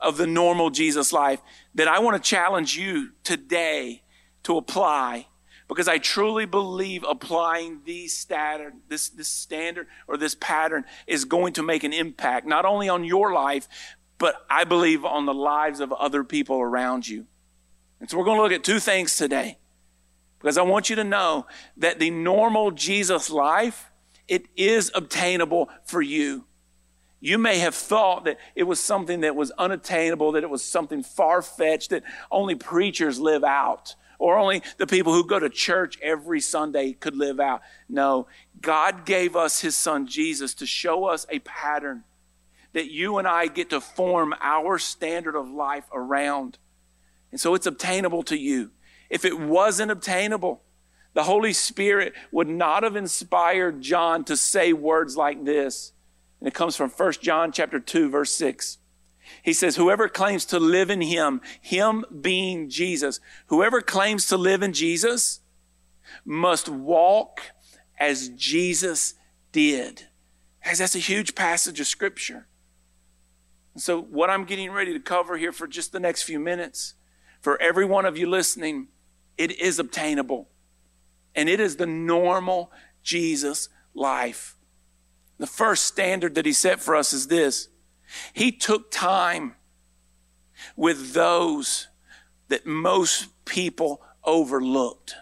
of 0.00 0.16
the 0.16 0.26
normal 0.26 0.70
Jesus 0.70 1.12
life 1.12 1.40
that 1.74 1.88
I 1.88 1.98
want 1.98 2.16
to 2.16 2.28
challenge 2.28 2.76
you 2.76 3.10
today 3.24 4.02
to 4.44 4.56
apply 4.56 5.26
because 5.68 5.86
I 5.86 5.98
truly 5.98 6.46
believe 6.46 7.04
applying 7.06 7.82
these 7.84 8.16
standard, 8.16 8.72
this, 8.88 9.10
this 9.10 9.28
standard 9.28 9.86
or 10.06 10.16
this 10.16 10.34
pattern 10.34 10.84
is 11.06 11.26
going 11.26 11.52
to 11.54 11.62
make 11.62 11.84
an 11.84 11.92
impact, 11.92 12.46
not 12.46 12.64
only 12.64 12.88
on 12.88 13.04
your 13.04 13.32
life, 13.32 13.68
but 14.16 14.46
I 14.48 14.64
believe 14.64 15.04
on 15.04 15.26
the 15.26 15.34
lives 15.34 15.80
of 15.80 15.92
other 15.92 16.24
people 16.24 16.58
around 16.60 17.06
you. 17.06 17.26
And 18.00 18.08
so 18.08 18.18
we're 18.18 18.24
going 18.24 18.38
to 18.38 18.42
look 18.42 18.52
at 18.52 18.64
two 18.64 18.78
things 18.78 19.16
today 19.16 19.58
because 20.38 20.56
I 20.56 20.62
want 20.62 20.88
you 20.88 20.96
to 20.96 21.04
know 21.04 21.46
that 21.76 21.98
the 21.98 22.10
normal 22.10 22.70
Jesus 22.70 23.30
life, 23.30 23.90
it 24.28 24.46
is 24.56 24.90
obtainable 24.94 25.68
for 25.84 26.00
you. 26.00 26.44
You 27.20 27.38
may 27.38 27.58
have 27.58 27.74
thought 27.74 28.24
that 28.24 28.38
it 28.54 28.62
was 28.62 28.78
something 28.78 29.22
that 29.22 29.34
was 29.34 29.50
unattainable, 29.52 30.32
that 30.32 30.44
it 30.44 30.50
was 30.50 30.64
something 30.64 31.02
far 31.02 31.42
fetched, 31.42 31.90
that 31.90 32.04
only 32.30 32.54
preachers 32.54 33.18
live 33.18 33.42
out, 33.42 33.96
or 34.20 34.38
only 34.38 34.62
the 34.76 34.86
people 34.86 35.12
who 35.12 35.26
go 35.26 35.40
to 35.40 35.48
church 35.48 35.98
every 36.00 36.40
Sunday 36.40 36.92
could 36.92 37.16
live 37.16 37.40
out. 37.40 37.62
No, 37.88 38.28
God 38.60 39.04
gave 39.04 39.34
us 39.34 39.60
His 39.60 39.76
Son 39.76 40.06
Jesus 40.06 40.54
to 40.54 40.66
show 40.66 41.06
us 41.06 41.26
a 41.28 41.40
pattern 41.40 42.04
that 42.72 42.90
you 42.90 43.18
and 43.18 43.26
I 43.26 43.46
get 43.48 43.70
to 43.70 43.80
form 43.80 44.34
our 44.40 44.78
standard 44.78 45.34
of 45.34 45.50
life 45.50 45.84
around. 45.92 46.58
And 47.30 47.40
so 47.40 47.54
it's 47.54 47.66
obtainable 47.66 48.22
to 48.24 48.36
you. 48.36 48.70
If 49.10 49.24
it 49.24 49.38
wasn't 49.38 49.90
obtainable, 49.90 50.62
the 51.14 51.24
Holy 51.24 51.52
Spirit 51.52 52.14
would 52.30 52.48
not 52.48 52.82
have 52.82 52.96
inspired 52.96 53.80
John 53.80 54.24
to 54.24 54.36
say 54.36 54.72
words 54.72 55.16
like 55.16 55.44
this. 55.44 55.92
And 56.40 56.46
it 56.46 56.54
comes 56.54 56.76
from 56.76 56.90
1 56.90 57.12
John 57.20 57.52
chapter 57.52 57.80
2 57.80 58.10
verse 58.10 58.34
6. 58.34 58.78
He 59.42 59.52
says, 59.52 59.76
whoever 59.76 60.08
claims 60.08 60.44
to 60.46 60.58
live 60.58 60.90
in 60.90 61.00
him, 61.00 61.40
him 61.60 62.04
being 62.20 62.70
Jesus, 62.70 63.20
whoever 63.46 63.80
claims 63.80 64.26
to 64.28 64.36
live 64.36 64.62
in 64.62 64.72
Jesus 64.72 65.40
must 66.24 66.68
walk 66.68 67.42
as 67.98 68.30
Jesus 68.30 69.14
did. 69.52 70.06
As 70.64 70.78
that's 70.78 70.94
a 70.94 71.00
huge 71.00 71.34
passage 71.34 71.80
of 71.80 71.86
scripture. 71.86 72.46
And 73.74 73.82
so 73.82 74.00
what 74.00 74.30
I'm 74.30 74.44
getting 74.44 74.70
ready 74.70 74.92
to 74.92 75.00
cover 75.00 75.36
here 75.36 75.52
for 75.52 75.66
just 75.66 75.92
the 75.92 76.00
next 76.00 76.22
few 76.22 76.38
minutes, 76.38 76.94
for 77.40 77.60
every 77.60 77.84
one 77.84 78.04
of 78.04 78.18
you 78.18 78.28
listening, 78.28 78.88
it 79.36 79.58
is 79.58 79.78
obtainable. 79.78 80.48
And 81.34 81.48
it 81.48 81.60
is 81.60 81.76
the 81.76 81.86
normal 81.86 82.72
Jesus 83.02 83.68
life. 83.94 84.56
The 85.38 85.46
first 85.46 85.84
standard 85.84 86.34
that 86.34 86.46
he 86.46 86.52
set 86.52 86.80
for 86.80 86.96
us 86.96 87.12
is 87.12 87.28
this 87.28 87.68
He 88.32 88.50
took 88.50 88.90
time 88.90 89.54
with 90.76 91.12
those 91.12 91.88
that 92.48 92.66
most 92.66 93.28
people 93.44 94.02
overlooked. 94.24 95.14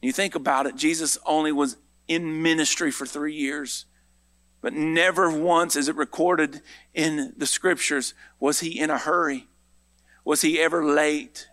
You 0.00 0.12
think 0.12 0.34
about 0.34 0.66
it, 0.66 0.76
Jesus 0.76 1.18
only 1.24 1.52
was 1.52 1.76
in 2.08 2.42
ministry 2.42 2.90
for 2.90 3.06
three 3.06 3.34
years, 3.34 3.86
but 4.60 4.72
never 4.72 5.30
once, 5.30 5.76
as 5.76 5.88
it 5.88 5.96
recorded 5.96 6.60
in 6.92 7.32
the 7.36 7.46
scriptures, 7.46 8.14
was 8.38 8.60
he 8.60 8.78
in 8.78 8.90
a 8.90 8.98
hurry. 8.98 9.48
Was 10.24 10.42
he 10.42 10.60
ever 10.60 10.84
late? 10.84 11.48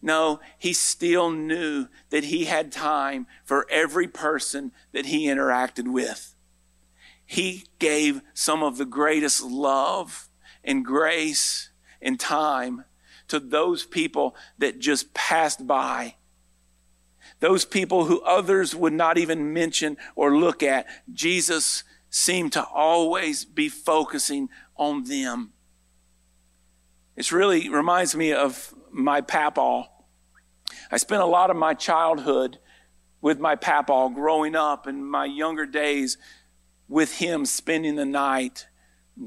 No, 0.00 0.40
he 0.58 0.72
still 0.72 1.30
knew 1.30 1.88
that 2.10 2.24
he 2.24 2.44
had 2.44 2.70
time 2.70 3.26
for 3.44 3.66
every 3.70 4.06
person 4.06 4.72
that 4.92 5.06
he 5.06 5.26
interacted 5.26 5.88
with. 5.88 6.34
He 7.26 7.64
gave 7.78 8.22
some 8.32 8.62
of 8.62 8.78
the 8.78 8.84
greatest 8.84 9.42
love 9.42 10.28
and 10.64 10.84
grace 10.84 11.70
and 12.00 12.18
time 12.18 12.84
to 13.28 13.38
those 13.38 13.84
people 13.84 14.34
that 14.56 14.78
just 14.78 15.12
passed 15.14 15.66
by. 15.66 16.14
Those 17.40 17.64
people 17.64 18.06
who 18.06 18.20
others 18.22 18.74
would 18.74 18.92
not 18.92 19.18
even 19.18 19.52
mention 19.52 19.96
or 20.16 20.36
look 20.36 20.62
at. 20.62 20.86
Jesus 21.12 21.84
seemed 22.10 22.52
to 22.52 22.64
always 22.64 23.44
be 23.44 23.68
focusing 23.68 24.48
on 24.76 25.04
them. 25.04 25.52
It 27.18 27.32
really 27.32 27.68
reminds 27.68 28.14
me 28.14 28.32
of 28.32 28.72
my 28.92 29.22
papaw. 29.22 29.88
I 30.88 30.98
spent 30.98 31.20
a 31.20 31.26
lot 31.26 31.50
of 31.50 31.56
my 31.56 31.74
childhood 31.74 32.60
with 33.20 33.40
my 33.40 33.56
papaw 33.56 34.10
growing 34.10 34.54
up 34.54 34.86
and 34.86 35.04
my 35.04 35.24
younger 35.24 35.66
days 35.66 36.16
with 36.86 37.18
him 37.18 37.44
spending 37.44 37.96
the 37.96 38.04
night, 38.04 38.68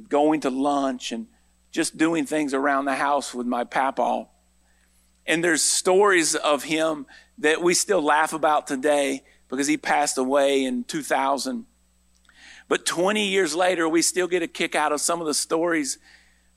going 0.08 0.40
to 0.40 0.50
lunch 0.50 1.12
and 1.12 1.28
just 1.70 1.98
doing 1.98 2.26
things 2.26 2.54
around 2.54 2.86
the 2.86 2.96
house 2.96 3.34
with 3.34 3.46
my 3.46 3.66
papaw. 3.66 4.24
And 5.26 5.44
there's 5.44 5.62
stories 5.62 6.34
of 6.34 6.64
him 6.64 7.06
that 7.40 7.62
we 7.62 7.74
still 7.74 8.02
laugh 8.02 8.32
about 8.32 8.68
today 8.68 9.26
because 9.50 9.68
he 9.68 9.76
passed 9.76 10.18
away 10.18 10.64
in 10.64 10.86
2000. 10.86 11.66
But 12.70 12.86
20 12.86 13.28
years 13.28 13.54
later, 13.54 13.90
we 13.90 14.02
still 14.02 14.30
get 14.30 14.42
a 14.42 14.48
kick 14.48 14.76
out 14.76 14.94
of 14.94 15.02
some 15.02 15.20
of 15.20 15.28
the 15.28 15.34
stories 15.34 15.98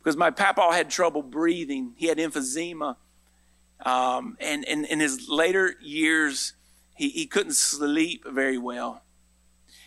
because 0.05 0.19
my 0.19 0.31
papa 0.31 0.69
had 0.71 0.90
trouble 0.90 1.23
breathing. 1.23 1.95
He 1.97 2.07
had 2.07 2.19
emphysema. 2.19 2.97
Um, 3.85 4.37
and, 4.38 4.62
in 4.64 5.01
his 5.01 5.29
later 5.31 5.75
years, 5.81 6.53
he, 6.95 7.09
he 7.09 7.27
couldn't 7.27 7.55
sleep 7.55 8.25
very 8.29 8.59
well. 8.59 9.03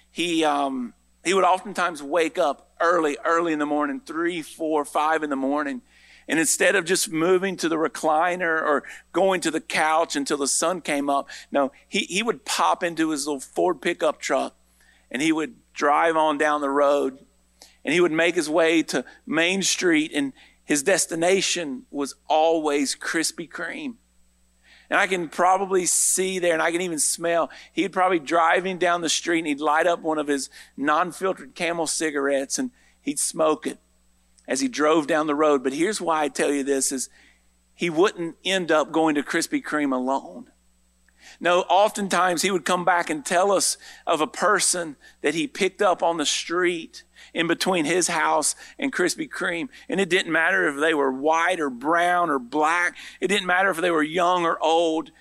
He, 0.10 0.44
um, 0.44 0.96
he 1.24 1.36
would 1.36 1.44
oftentimes 1.44 2.02
wake 2.02 2.40
up 2.40 2.72
early, 2.82 3.18
early 3.24 3.54
in 3.54 3.60
the 3.60 3.68
morning, 3.68 4.02
three, 4.04 4.42
four, 4.42 4.84
five 4.86 5.22
in 5.22 5.30
the 5.30 5.36
morning. 5.36 5.84
And 6.28 6.40
instead 6.40 6.76
of 6.76 6.84
just 6.84 7.12
moving 7.12 7.56
to 7.58 7.70
the 7.70 7.78
recliner 7.78 8.60
or 8.62 8.84
going 9.14 9.40
to 9.42 9.52
the 9.52 9.62
couch 9.62 10.16
until 10.16 10.38
the 10.38 10.48
sun 10.48 10.82
came 10.82 11.12
up, 11.12 11.30
no, 11.52 11.72
he, 11.88 12.00
he 12.00 12.24
would 12.24 12.44
pop 12.44 12.84
into 12.84 13.12
his 13.12 13.28
little 13.28 13.40
Ford 13.40 13.82
pickup 13.82 14.20
truck 14.20 14.56
and 15.12 15.22
he 15.22 15.32
would 15.32 15.56
drive 15.74 16.18
on 16.18 16.40
down 16.40 16.62
the 16.62 16.70
road 16.70 17.20
and 17.84 17.94
he 17.94 18.02
would 18.02 18.12
make 18.12 18.36
his 18.36 18.50
way 18.50 18.84
to 18.84 19.06
Main 19.26 19.64
Street, 19.64 20.12
and 20.14 20.34
his 20.64 20.84
destination 20.84 21.86
was 21.90 22.16
always 22.28 22.96
Krispy 22.96 23.50
Kreme. 23.50 23.96
And 24.90 25.00
I 25.00 25.08
can 25.08 25.28
probably 25.28 25.86
see 25.86 26.40
there 26.40 26.54
and 26.54 26.62
I 26.62 26.72
can 26.72 26.82
even 26.82 27.00
smell. 27.00 27.50
He'd 27.74 27.92
probably 27.92 28.20
driving 28.20 28.78
down 28.78 29.02
the 29.02 29.10
street 29.10 29.40
and 29.40 29.48
he'd 29.48 29.60
light 29.60 29.86
up 29.86 30.02
one 30.02 30.18
of 30.18 30.28
his 30.28 30.50
non 30.78 31.12
filtered 31.12 31.56
camel 31.56 31.88
cigarettes 31.88 32.58
and 32.58 32.72
he'd 33.02 33.20
smoke 33.20 33.68
it 33.68 33.80
as 34.48 34.62
he 34.62 34.68
drove 34.68 35.08
down 35.08 35.28
the 35.28 35.36
road. 35.36 35.64
But 35.64 35.74
here's 35.74 36.00
why 36.00 36.24
I 36.24 36.28
tell 36.30 36.52
you 36.52 36.64
this 36.64 36.92
is 36.92 37.10
he 37.74 37.90
wouldn't 37.90 38.38
end 38.46 38.72
up 38.72 38.92
going 38.92 39.16
to 39.16 39.24
Krispy 39.24 39.62
Kreme 39.62 39.94
alone. 39.94 40.52
No, 41.40 41.62
oftentimes 41.62 42.42
he 42.42 42.52
would 42.52 42.66
come 42.66 42.86
back 42.86 43.10
and 43.10 43.26
tell 43.26 43.52
us 43.52 43.78
of 44.06 44.22
a 44.22 44.28
person 44.28 44.96
that 45.22 45.36
he 45.36 45.48
picked 45.48 45.82
up 45.82 46.02
on 46.02 46.18
the 46.18 46.26
street 46.26 47.04
in 47.34 47.48
between 47.48 47.86
his 47.86 48.08
house 48.08 48.56
and 48.78 48.94
Krispy 48.94 49.30
Kreme. 49.30 49.70
And 49.90 50.00
it 50.00 50.10
didn't 50.10 50.32
matter 50.32 50.68
if 50.68 50.80
they 50.80 50.94
were 50.94 51.12
white 51.12 51.60
or 51.60 51.70
brown 51.70 52.30
or 52.30 52.40
black. 52.40 52.96
It 53.20 53.28
didn't 53.28 53.48
matter 53.48 53.70
if 53.70 53.78
they 53.78 53.92
were 53.92 54.04
young 54.04 54.46
or 54.46 54.62
old. 54.62 55.12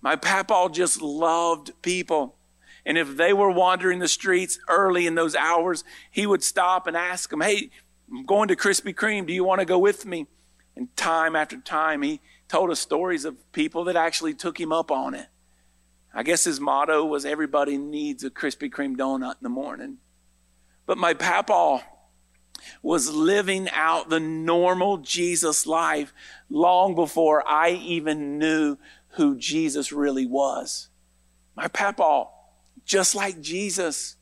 My 0.00 0.16
papa 0.16 0.68
just 0.72 1.02
loved 1.02 1.72
people. 1.82 2.36
And 2.84 2.96
if 2.96 3.16
they 3.16 3.32
were 3.32 3.50
wandering 3.50 3.98
the 3.98 4.08
streets 4.08 4.58
early 4.68 5.06
in 5.06 5.14
those 5.14 5.36
hours, 5.36 5.84
he 6.10 6.26
would 6.26 6.42
stop 6.42 6.86
and 6.86 6.96
ask 6.96 7.30
them, 7.30 7.40
Hey, 7.40 7.70
I'm 8.10 8.24
going 8.24 8.48
to 8.48 8.56
Krispy 8.56 8.94
Kreme. 8.94 9.26
Do 9.26 9.32
you 9.32 9.44
want 9.44 9.60
to 9.60 9.66
go 9.66 9.78
with 9.78 10.06
me? 10.06 10.26
And 10.74 10.94
time 10.96 11.36
after 11.36 11.58
time, 11.58 12.02
he 12.02 12.20
told 12.48 12.70
us 12.70 12.80
stories 12.80 13.24
of 13.24 13.52
people 13.52 13.84
that 13.84 13.96
actually 13.96 14.32
took 14.32 14.58
him 14.58 14.72
up 14.72 14.90
on 14.90 15.14
it. 15.14 15.26
I 16.14 16.22
guess 16.22 16.44
his 16.44 16.60
motto 16.60 17.04
was 17.04 17.26
everybody 17.26 17.76
needs 17.76 18.24
a 18.24 18.30
Krispy 18.30 18.70
Kreme 18.70 18.96
donut 18.96 19.32
in 19.32 19.42
the 19.42 19.48
morning. 19.48 19.98
But 20.88 20.96
my 20.96 21.12
papa 21.12 21.84
was 22.82 23.12
living 23.14 23.68
out 23.74 24.08
the 24.08 24.18
normal 24.18 24.96
Jesus 24.96 25.66
life 25.66 26.14
long 26.48 26.94
before 26.94 27.46
I 27.46 27.72
even 27.72 28.38
knew 28.38 28.78
who 29.10 29.36
Jesus 29.36 29.92
really 29.92 30.24
was. 30.24 30.88
My 31.54 31.68
papa, 31.68 32.28
just 32.86 33.14
like 33.14 33.42
Jesus, 33.42 34.16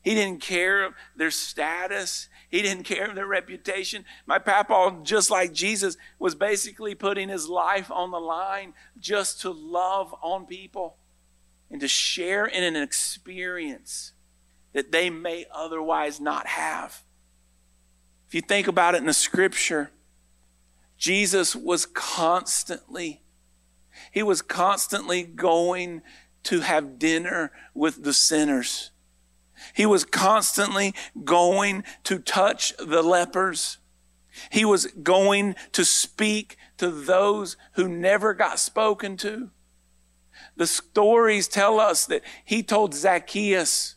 he 0.00 0.14
didn't 0.14 0.40
care 0.40 0.94
their 1.14 1.30
status. 1.30 2.30
He 2.48 2.62
didn't 2.62 2.84
care 2.84 3.10
of 3.10 3.14
their 3.14 3.26
reputation. 3.26 4.06
My 4.24 4.38
papa, 4.38 4.98
just 5.02 5.30
like 5.30 5.52
Jesus, 5.52 5.98
was 6.18 6.34
basically 6.34 6.94
putting 6.94 7.28
his 7.28 7.50
life 7.50 7.90
on 7.90 8.12
the 8.12 8.18
line 8.18 8.72
just 8.98 9.42
to 9.42 9.50
love 9.50 10.14
on 10.22 10.46
people 10.46 10.96
and 11.70 11.82
to 11.82 11.88
share 11.88 12.46
in 12.46 12.64
an 12.64 12.76
experience 12.76 14.12
that 14.72 14.92
they 14.92 15.10
may 15.10 15.46
otherwise 15.54 16.20
not 16.20 16.46
have. 16.46 17.02
If 18.28 18.34
you 18.34 18.40
think 18.40 18.66
about 18.66 18.94
it 18.94 18.98
in 18.98 19.06
the 19.06 19.12
scripture, 19.12 19.90
Jesus 20.96 21.54
was 21.54 21.84
constantly, 21.84 23.22
he 24.10 24.22
was 24.22 24.40
constantly 24.40 25.22
going 25.22 26.02
to 26.44 26.60
have 26.60 26.98
dinner 26.98 27.52
with 27.74 28.04
the 28.04 28.12
sinners. 28.12 28.90
He 29.74 29.86
was 29.86 30.04
constantly 30.04 30.94
going 31.24 31.84
to 32.04 32.18
touch 32.18 32.74
the 32.78 33.02
lepers. 33.02 33.78
He 34.50 34.64
was 34.64 34.86
going 34.86 35.54
to 35.72 35.84
speak 35.84 36.56
to 36.78 36.90
those 36.90 37.56
who 37.74 37.88
never 37.88 38.34
got 38.34 38.58
spoken 38.58 39.16
to. 39.18 39.50
The 40.56 40.66
stories 40.66 41.48
tell 41.48 41.78
us 41.78 42.06
that 42.06 42.22
he 42.44 42.62
told 42.62 42.94
Zacchaeus, 42.94 43.96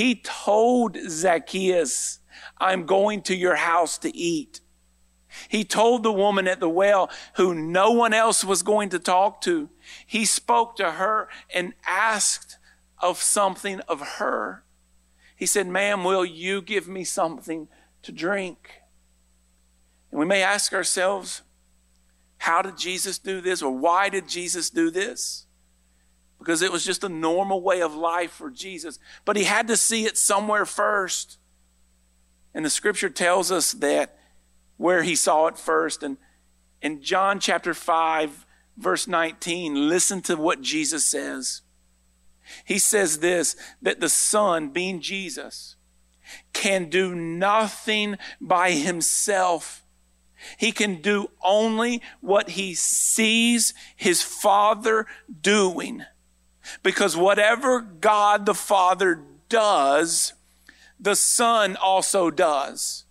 he 0.00 0.14
told 0.14 0.96
Zacchaeus, 1.10 2.20
I'm 2.56 2.86
going 2.86 3.20
to 3.24 3.36
your 3.36 3.56
house 3.56 3.98
to 3.98 4.16
eat. 4.16 4.62
He 5.50 5.62
told 5.62 6.02
the 6.02 6.10
woman 6.10 6.48
at 6.48 6.58
the 6.58 6.70
well 6.70 7.10
who 7.34 7.54
no 7.54 7.90
one 7.90 8.14
else 8.14 8.42
was 8.42 8.62
going 8.62 8.88
to 8.88 8.98
talk 8.98 9.42
to, 9.42 9.68
he 10.06 10.24
spoke 10.24 10.76
to 10.76 10.92
her 10.92 11.28
and 11.52 11.74
asked 11.86 12.56
of 12.96 13.18
something 13.18 13.80
of 13.80 14.00
her. 14.16 14.64
He 15.36 15.44
said, 15.44 15.66
Ma'am, 15.66 16.02
will 16.02 16.24
you 16.24 16.62
give 16.62 16.88
me 16.88 17.04
something 17.04 17.68
to 18.00 18.10
drink? 18.10 18.80
And 20.10 20.18
we 20.18 20.24
may 20.24 20.42
ask 20.42 20.72
ourselves, 20.72 21.42
how 22.38 22.62
did 22.62 22.78
Jesus 22.78 23.18
do 23.18 23.42
this 23.42 23.60
or 23.60 23.76
why 23.76 24.08
did 24.08 24.30
Jesus 24.30 24.70
do 24.70 24.90
this? 24.90 25.44
Because 26.40 26.62
it 26.62 26.72
was 26.72 26.84
just 26.84 27.04
a 27.04 27.08
normal 27.08 27.60
way 27.60 27.82
of 27.82 27.94
life 27.94 28.32
for 28.32 28.50
Jesus. 28.50 28.98
But 29.26 29.36
he 29.36 29.44
had 29.44 29.68
to 29.68 29.76
see 29.76 30.06
it 30.06 30.16
somewhere 30.16 30.64
first. 30.64 31.36
And 32.54 32.64
the 32.64 32.70
scripture 32.70 33.10
tells 33.10 33.52
us 33.52 33.72
that 33.74 34.18
where 34.78 35.02
he 35.02 35.14
saw 35.14 35.46
it 35.48 35.58
first. 35.58 36.02
And 36.02 36.16
in 36.80 37.02
John 37.02 37.40
chapter 37.40 37.74
5, 37.74 38.46
verse 38.78 39.06
19, 39.06 39.88
listen 39.88 40.22
to 40.22 40.36
what 40.36 40.62
Jesus 40.62 41.04
says. 41.04 41.60
He 42.64 42.78
says 42.78 43.18
this 43.18 43.54
that 43.82 44.00
the 44.00 44.08
Son, 44.08 44.70
being 44.70 45.02
Jesus, 45.02 45.76
can 46.54 46.88
do 46.88 47.14
nothing 47.14 48.16
by 48.40 48.72
himself. 48.72 49.84
He 50.56 50.72
can 50.72 51.02
do 51.02 51.30
only 51.44 52.00
what 52.22 52.50
he 52.50 52.74
sees 52.74 53.74
his 53.94 54.22
Father 54.22 55.06
doing. 55.42 56.06
Because 56.82 57.16
whatever 57.16 57.80
God 57.80 58.46
the 58.46 58.54
Father 58.54 59.22
does, 59.48 60.32
the 60.98 61.16
Son 61.16 61.76
also 61.76 62.30
does. 62.30 63.04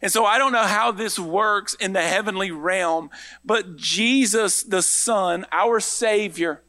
And 0.00 0.12
so 0.12 0.24
I 0.24 0.38
don't 0.38 0.52
know 0.52 0.62
how 0.62 0.92
this 0.92 1.18
works 1.18 1.74
in 1.74 1.92
the 1.92 2.02
heavenly 2.02 2.50
realm, 2.50 3.10
but 3.44 3.76
Jesus 3.76 4.62
the 4.62 4.82
Son, 4.82 5.44
our 5.50 5.80
Savior, 5.80 6.62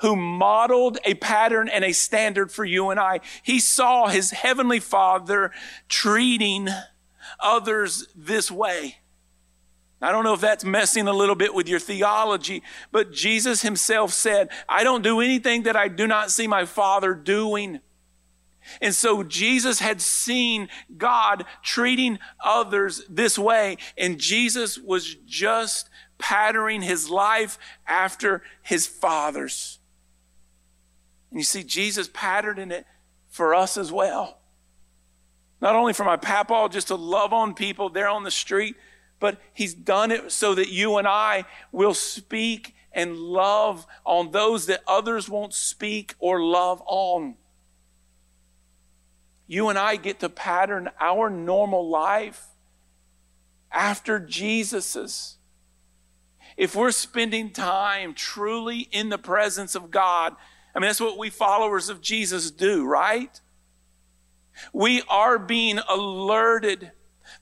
who 0.00 0.16
modeled 0.16 0.98
a 1.04 1.14
pattern 1.14 1.68
and 1.68 1.84
a 1.84 1.92
standard 1.92 2.50
for 2.50 2.64
you 2.64 2.90
and 2.90 2.98
I, 2.98 3.20
he 3.42 3.60
saw 3.60 4.08
his 4.08 4.30
heavenly 4.30 4.80
Father 4.80 5.52
treating 5.88 6.68
others 7.38 8.08
this 8.14 8.50
way. 8.50 8.96
I 10.02 10.12
don't 10.12 10.24
know 10.24 10.34
if 10.34 10.40
that's 10.40 10.64
messing 10.64 11.08
a 11.08 11.12
little 11.12 11.34
bit 11.34 11.54
with 11.54 11.68
your 11.68 11.80
theology, 11.80 12.62
but 12.92 13.12
Jesus 13.12 13.62
himself 13.62 14.12
said, 14.12 14.50
I 14.68 14.84
don't 14.84 15.02
do 15.02 15.20
anything 15.20 15.62
that 15.62 15.76
I 15.76 15.88
do 15.88 16.06
not 16.06 16.30
see 16.30 16.46
my 16.46 16.66
Father 16.66 17.14
doing. 17.14 17.80
And 18.80 18.94
so 18.94 19.22
Jesus 19.22 19.78
had 19.78 20.00
seen 20.00 20.68
God 20.96 21.44
treating 21.62 22.18
others 22.42 23.02
this 23.08 23.38
way, 23.38 23.76
and 23.96 24.18
Jesus 24.18 24.78
was 24.78 25.14
just 25.26 25.88
patterning 26.18 26.82
his 26.82 27.10
life 27.10 27.58
after 27.86 28.42
his 28.62 28.86
Father's. 28.86 29.78
And 31.30 31.40
you 31.40 31.44
see, 31.44 31.62
Jesus 31.62 32.08
patterned 32.12 32.72
it 32.72 32.86
for 33.28 33.54
us 33.54 33.76
as 33.76 33.90
well. 33.90 34.38
Not 35.60 35.76
only 35.76 35.92
for 35.92 36.04
my 36.04 36.16
papa, 36.16 36.68
just 36.70 36.88
to 36.88 36.94
love 36.94 37.32
on 37.32 37.54
people 37.54 37.88
there 37.88 38.08
on 38.08 38.22
the 38.22 38.30
street, 38.30 38.76
but 39.24 39.40
He's 39.54 39.72
done 39.72 40.10
it 40.10 40.30
so 40.32 40.54
that 40.54 40.68
you 40.68 40.98
and 40.98 41.08
I 41.08 41.46
will 41.72 41.94
speak 41.94 42.74
and 42.92 43.16
love 43.16 43.86
on 44.04 44.32
those 44.32 44.66
that 44.66 44.82
others 44.86 45.30
won't 45.30 45.54
speak 45.54 46.14
or 46.18 46.42
love 46.42 46.82
on. 46.84 47.36
You 49.46 49.70
and 49.70 49.78
I 49.78 49.96
get 49.96 50.20
to 50.20 50.28
pattern 50.28 50.90
our 51.00 51.30
normal 51.30 51.88
life 51.88 52.48
after 53.72 54.18
Jesus's. 54.20 55.38
If 56.58 56.76
we're 56.76 56.90
spending 56.90 57.50
time 57.50 58.12
truly 58.12 58.80
in 58.92 59.08
the 59.08 59.16
presence 59.16 59.74
of 59.74 59.90
God, 59.90 60.36
I 60.74 60.80
mean, 60.80 60.88
that's 60.90 61.00
what 61.00 61.16
we 61.16 61.30
followers 61.30 61.88
of 61.88 62.02
Jesus 62.02 62.50
do, 62.50 62.84
right? 62.84 63.40
We 64.74 65.00
are 65.08 65.38
being 65.38 65.78
alerted 65.88 66.92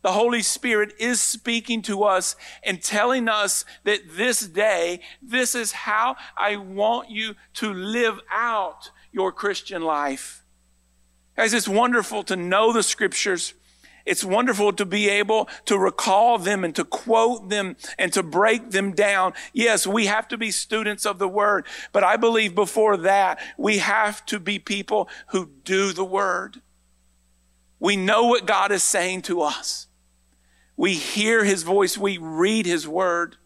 the 0.02 0.12
Holy 0.12 0.42
Spirit 0.42 0.92
is 0.98 1.20
speaking 1.20 1.80
to 1.82 2.02
us 2.02 2.36
and 2.62 2.82
telling 2.82 3.28
us 3.28 3.64
that 3.84 4.00
this 4.16 4.40
day, 4.40 5.00
this 5.22 5.54
is 5.54 5.72
how 5.72 6.16
I 6.36 6.56
want 6.56 7.10
you 7.10 7.34
to 7.54 7.72
live 7.72 8.20
out 8.30 8.90
your 9.12 9.32
Christian 9.32 9.82
life. 9.82 10.44
Guys, 11.36 11.54
it's 11.54 11.68
wonderful 11.68 12.24
to 12.24 12.36
know 12.36 12.72
the 12.72 12.82
scriptures. 12.82 13.54
It's 14.04 14.24
wonderful 14.24 14.72
to 14.72 14.84
be 14.84 15.08
able 15.08 15.48
to 15.66 15.78
recall 15.78 16.36
them 16.38 16.64
and 16.64 16.74
to 16.74 16.84
quote 16.84 17.48
them 17.48 17.76
and 17.98 18.12
to 18.12 18.22
break 18.22 18.70
them 18.72 18.92
down. 18.92 19.32
Yes, 19.52 19.86
we 19.86 20.06
have 20.06 20.26
to 20.28 20.36
be 20.36 20.50
students 20.50 21.06
of 21.06 21.20
the 21.20 21.28
word, 21.28 21.66
but 21.92 22.02
I 22.02 22.16
believe 22.16 22.54
before 22.54 22.96
that, 22.98 23.38
we 23.56 23.78
have 23.78 24.26
to 24.26 24.40
be 24.40 24.58
people 24.58 25.08
who 25.28 25.50
do 25.64 25.92
the 25.92 26.04
word. 26.04 26.60
We 27.78 27.96
know 27.96 28.26
what 28.26 28.46
God 28.46 28.72
is 28.72 28.82
saying 28.82 29.22
to 29.22 29.42
us. 29.42 29.86
We 30.76 30.94
hear 30.94 31.44
his 31.44 31.62
voice. 31.62 31.96
We 31.96 32.18
read 32.18 32.66
his 32.66 32.88
word. 32.88 33.36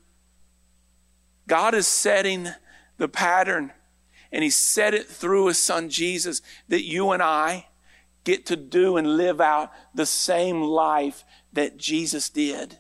God 1.47 1.75
is 1.75 1.87
setting 1.87 2.49
the 2.99 3.09
pattern, 3.09 3.73
and 4.33 4.43
he 4.43 4.51
set 4.51 4.95
it 4.95 5.07
through 5.07 5.47
his 5.47 5.59
son 5.59 5.89
Jesus 5.89 6.43
that 6.69 6.85
you 6.85 7.11
and 7.11 7.23
I 7.23 7.69
get 8.25 8.47
to 8.47 8.57
do 8.57 8.97
and 8.97 9.17
live 9.17 9.41
out 9.41 9.71
the 9.95 10.07
same 10.07 10.63
life 10.63 11.25
that 11.53 11.77
Jesus 11.77 12.29
did. 12.31 12.79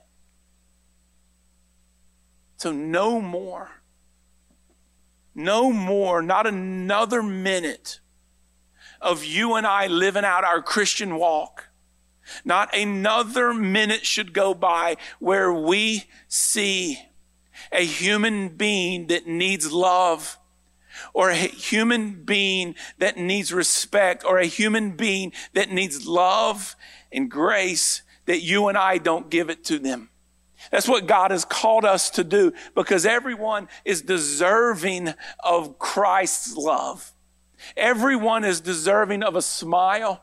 So, 2.57 2.73
no 2.73 3.21
more 3.21 3.71
no 5.37 5.71
more, 5.71 6.23
not 6.23 6.47
another 6.47 7.23
minute 7.23 8.01
of 9.01 9.23
you 9.23 9.55
and 9.55 9.67
I 9.67 9.87
living 9.87 10.25
out 10.25 10.45
our 10.45 10.63
Christian 10.63 11.17
walk. 11.17 11.66
Not 12.45 12.77
another 12.77 13.55
minute 13.55 14.05
should 14.05 14.33
go 14.33 14.55
by 14.55 14.97
where 15.19 15.53
we 15.53 16.05
see 16.29 17.01
a 17.73 17.85
human 17.85 18.49
being 18.49 19.07
that 19.09 19.27
needs 19.27 19.73
love 19.73 20.39
or 21.13 21.31
a 21.31 21.35
human 21.35 22.25
being 22.25 22.75
that 22.99 23.17
needs 23.17 23.53
respect 23.53 24.25
or 24.25 24.39
a 24.39 24.47
human 24.47 24.93
being 24.93 25.33
that 25.55 25.71
needs 25.71 26.07
love 26.07 26.77
and 27.13 27.31
grace 27.31 28.03
that 28.27 28.43
you 28.43 28.69
and 28.69 28.77
I 28.77 28.99
don't 28.99 29.31
give 29.31 29.51
it 29.51 29.65
to 29.65 29.79
them. 29.79 30.11
That's 30.71 30.89
what 30.89 31.07
God 31.07 31.31
has 31.31 31.45
called 31.45 31.85
us 31.85 32.11
to 32.11 32.25
do 32.25 32.53
because 32.75 33.07
everyone 33.07 33.69
is 33.85 34.03
deserving 34.03 35.15
of 35.41 35.79
Christ's 35.79 36.57
love. 36.57 37.13
Everyone 37.77 38.45
is 38.45 38.61
deserving 38.61 39.23
of 39.23 39.37
a 39.37 39.43
smile. 39.43 40.23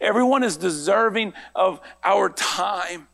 Everyone 0.00 0.42
is 0.42 0.56
deserving 0.56 1.32
of 1.54 1.80
our 2.02 2.28
time. 2.30 3.08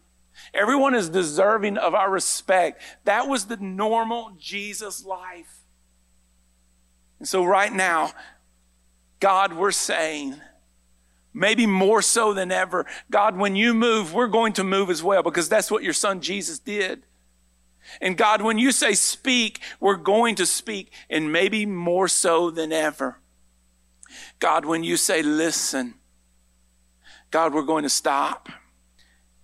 Everyone 0.54 0.94
is 0.94 1.08
deserving 1.08 1.76
of 1.76 1.94
our 1.94 2.10
respect. 2.10 2.82
That 3.04 3.28
was 3.28 3.46
the 3.46 3.56
normal 3.56 4.32
Jesus 4.38 5.04
life. 5.04 5.58
And 7.18 7.28
so, 7.28 7.44
right 7.44 7.72
now, 7.72 8.12
God, 9.20 9.52
we're 9.52 9.72
saying, 9.72 10.36
maybe 11.34 11.66
more 11.66 12.02
so 12.02 12.32
than 12.32 12.52
ever, 12.52 12.86
God, 13.10 13.36
when 13.36 13.56
you 13.56 13.74
move, 13.74 14.14
we're 14.14 14.28
going 14.28 14.52
to 14.54 14.64
move 14.64 14.90
as 14.90 15.02
well 15.02 15.22
because 15.22 15.48
that's 15.48 15.70
what 15.70 15.82
your 15.82 15.92
son 15.92 16.20
Jesus 16.20 16.58
did. 16.58 17.02
And 18.00 18.16
God, 18.16 18.42
when 18.42 18.58
you 18.58 18.70
say 18.70 18.94
speak, 18.94 19.60
we're 19.80 19.96
going 19.96 20.34
to 20.36 20.46
speak, 20.46 20.92
and 21.08 21.32
maybe 21.32 21.64
more 21.64 22.06
so 22.06 22.50
than 22.50 22.72
ever. 22.72 23.18
God, 24.38 24.64
when 24.64 24.84
you 24.84 24.96
say 24.96 25.22
listen, 25.22 25.94
God, 27.30 27.52
we're 27.52 27.62
going 27.62 27.82
to 27.82 27.90
stop 27.90 28.48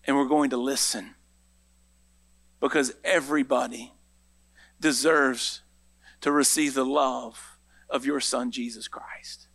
and 0.05 0.17
we're 0.17 0.27
going 0.27 0.51
to 0.51 0.57
listen 0.57 1.15
because 2.61 2.95
everybody 3.05 3.93
deserves 4.81 5.63
to 6.23 6.33
receive 6.33 6.75
the 6.75 6.85
love 6.85 7.59
of 7.91 8.07
your 8.07 8.21
son, 8.21 8.51
Jesus 8.51 8.89
Christ. 8.89 9.49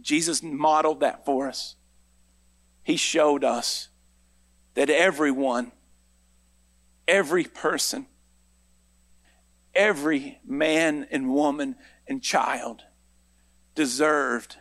Jesus 0.00 0.42
modeled 0.42 1.00
that 1.00 1.24
for 1.24 1.48
us. 1.48 1.76
He 2.82 2.96
showed 2.96 3.44
us 3.44 3.88
that 4.74 4.88
everyone, 4.88 5.72
every 7.06 7.44
person, 7.44 8.06
every 9.74 10.40
man 10.46 11.06
and 11.10 11.28
woman 11.32 11.76
and 12.08 12.22
child 12.22 12.82
deserved 13.74 14.56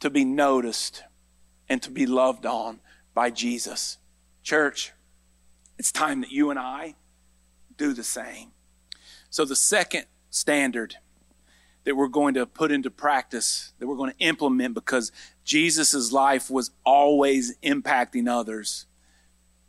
to 0.00 0.10
be 0.10 0.24
noticed 0.24 1.04
and 1.68 1.82
to 1.82 1.90
be 1.90 2.06
loved 2.06 2.46
on 2.46 2.80
by 3.14 3.30
Jesus. 3.30 3.98
Church, 4.42 4.92
it's 5.78 5.92
time 5.92 6.20
that 6.22 6.30
you 6.30 6.50
and 6.50 6.58
I 6.58 6.94
do 7.76 7.92
the 7.92 8.04
same. 8.04 8.52
So, 9.30 9.44
the 9.44 9.56
second 9.56 10.06
standard 10.30 10.96
that 11.84 11.96
we're 11.96 12.08
going 12.08 12.34
to 12.34 12.46
put 12.46 12.70
into 12.70 12.90
practice, 12.90 13.72
that 13.78 13.86
we're 13.86 13.96
going 13.96 14.12
to 14.12 14.18
implement 14.18 14.74
because 14.74 15.12
Jesus' 15.44 16.12
life 16.12 16.50
was 16.50 16.70
always 16.84 17.56
impacting 17.58 18.28
others. 18.28 18.86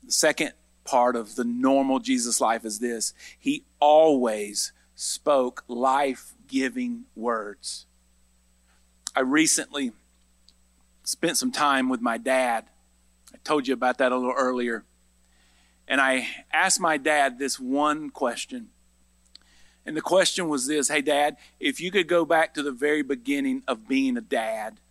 The 0.04 0.12
second 0.12 0.54
part 0.84 1.16
of 1.16 1.36
the 1.36 1.44
normal 1.44 2.00
Jesus 2.00 2.42
life 2.42 2.66
is 2.66 2.80
this 2.80 3.14
He 3.38 3.64
always 3.80 4.74
spoke 4.96 5.64
life 5.68 6.34
giving 6.48 7.06
words. 7.16 7.86
I 9.16 9.22
recently 9.22 9.92
spent 11.10 11.38
some 11.38 11.52
time 11.52 11.90
with 11.90 12.02
my 12.02 12.20
dad. 12.20 12.66
I 13.34 13.38
told 13.44 13.68
you 13.68 13.74
about 13.74 13.98
that 13.98 14.12
a 14.12 14.16
little 14.16 14.36
earlier. 14.38 14.86
And 15.88 16.00
I 16.00 16.28
asked 16.54 16.80
my 16.80 16.98
dad 16.98 17.40
this 17.40 17.60
one 17.60 18.12
question. 18.12 18.70
And 19.86 19.98
the 19.98 20.02
question 20.02 20.50
was 20.50 20.68
this 20.68 20.88
Hey, 20.88 21.02
dad, 21.02 21.38
if 21.60 21.82
you 21.82 21.90
could 21.90 22.08
go 22.08 22.26
back 22.26 22.54
to 22.54 22.62
the 22.62 22.72
very 22.72 23.02
beginning 23.02 23.64
of 23.68 23.88
being 23.88 24.18
a 24.18 24.22
dad, 24.22 24.82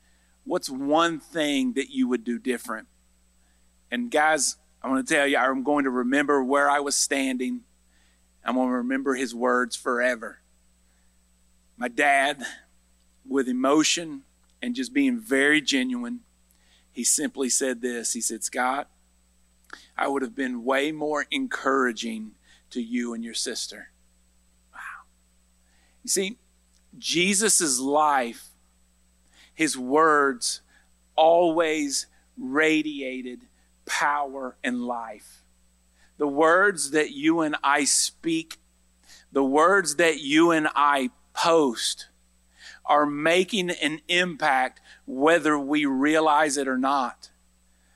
what's 0.43 0.69
one 0.69 1.21
thing 1.21 1.75
that 1.75 1.91
you 1.91 2.09
would 2.09 2.25
do 2.25 2.41
different? 2.41 2.89
And 3.91 4.11
guys, 4.11 4.57
I 4.83 4.89
want 4.89 5.07
to 5.07 5.15
tell 5.15 5.27
you, 5.27 5.37
I'm 5.37 5.63
going 5.63 5.85
to 5.85 5.91
remember 5.91 6.43
where 6.43 6.69
I 6.69 6.81
was 6.81 6.97
standing. 6.97 7.61
I'm 8.45 8.57
going 8.57 8.69
to 8.69 8.75
remember 8.75 9.15
his 9.15 9.35
words 9.37 9.77
forever. 9.77 10.41
My 11.77 11.87
dad, 11.87 12.43
with 13.25 13.47
emotion 13.47 14.25
and 14.61 14.75
just 14.75 14.93
being 14.93 15.19
very 15.19 15.61
genuine, 15.61 16.21
he 16.91 17.05
simply 17.05 17.49
said 17.49 17.81
this 17.81 18.13
He 18.13 18.21
said, 18.21 18.43
Scott, 18.43 18.89
I 19.97 20.09
would 20.09 20.23
have 20.23 20.35
been 20.35 20.65
way 20.65 20.93
more 20.93 21.27
encouraging 21.31 22.33
to 22.71 22.83
you 22.83 23.15
and 23.15 23.25
your 23.25 23.35
sister. 23.35 23.91
Wow. 24.73 25.07
You 26.03 26.11
see, 26.11 26.39
Jesus' 26.99 27.79
life, 27.81 28.49
his 29.55 29.77
words 29.77 30.63
always 31.17 32.07
radiated 32.37 33.41
power 33.87 34.57
and 34.63 34.85
life. 34.85 35.43
The 36.17 36.29
words 36.29 36.91
that 36.93 37.11
you 37.11 37.41
and 37.41 37.57
I 37.63 37.85
speak, 37.85 38.59
the 39.33 39.45
words 39.45 39.97
that 39.97 40.21
you 40.21 40.51
and 40.51 40.69
I 40.75 41.11
post, 41.33 42.09
are 42.89 43.07
making 43.07 43.71
an 43.71 44.01
impact 44.09 44.81
whether 45.07 45.59
we 45.59 45.85
realize 45.85 46.57
it 46.57 46.67
or 46.67 46.79
not. 46.79 47.31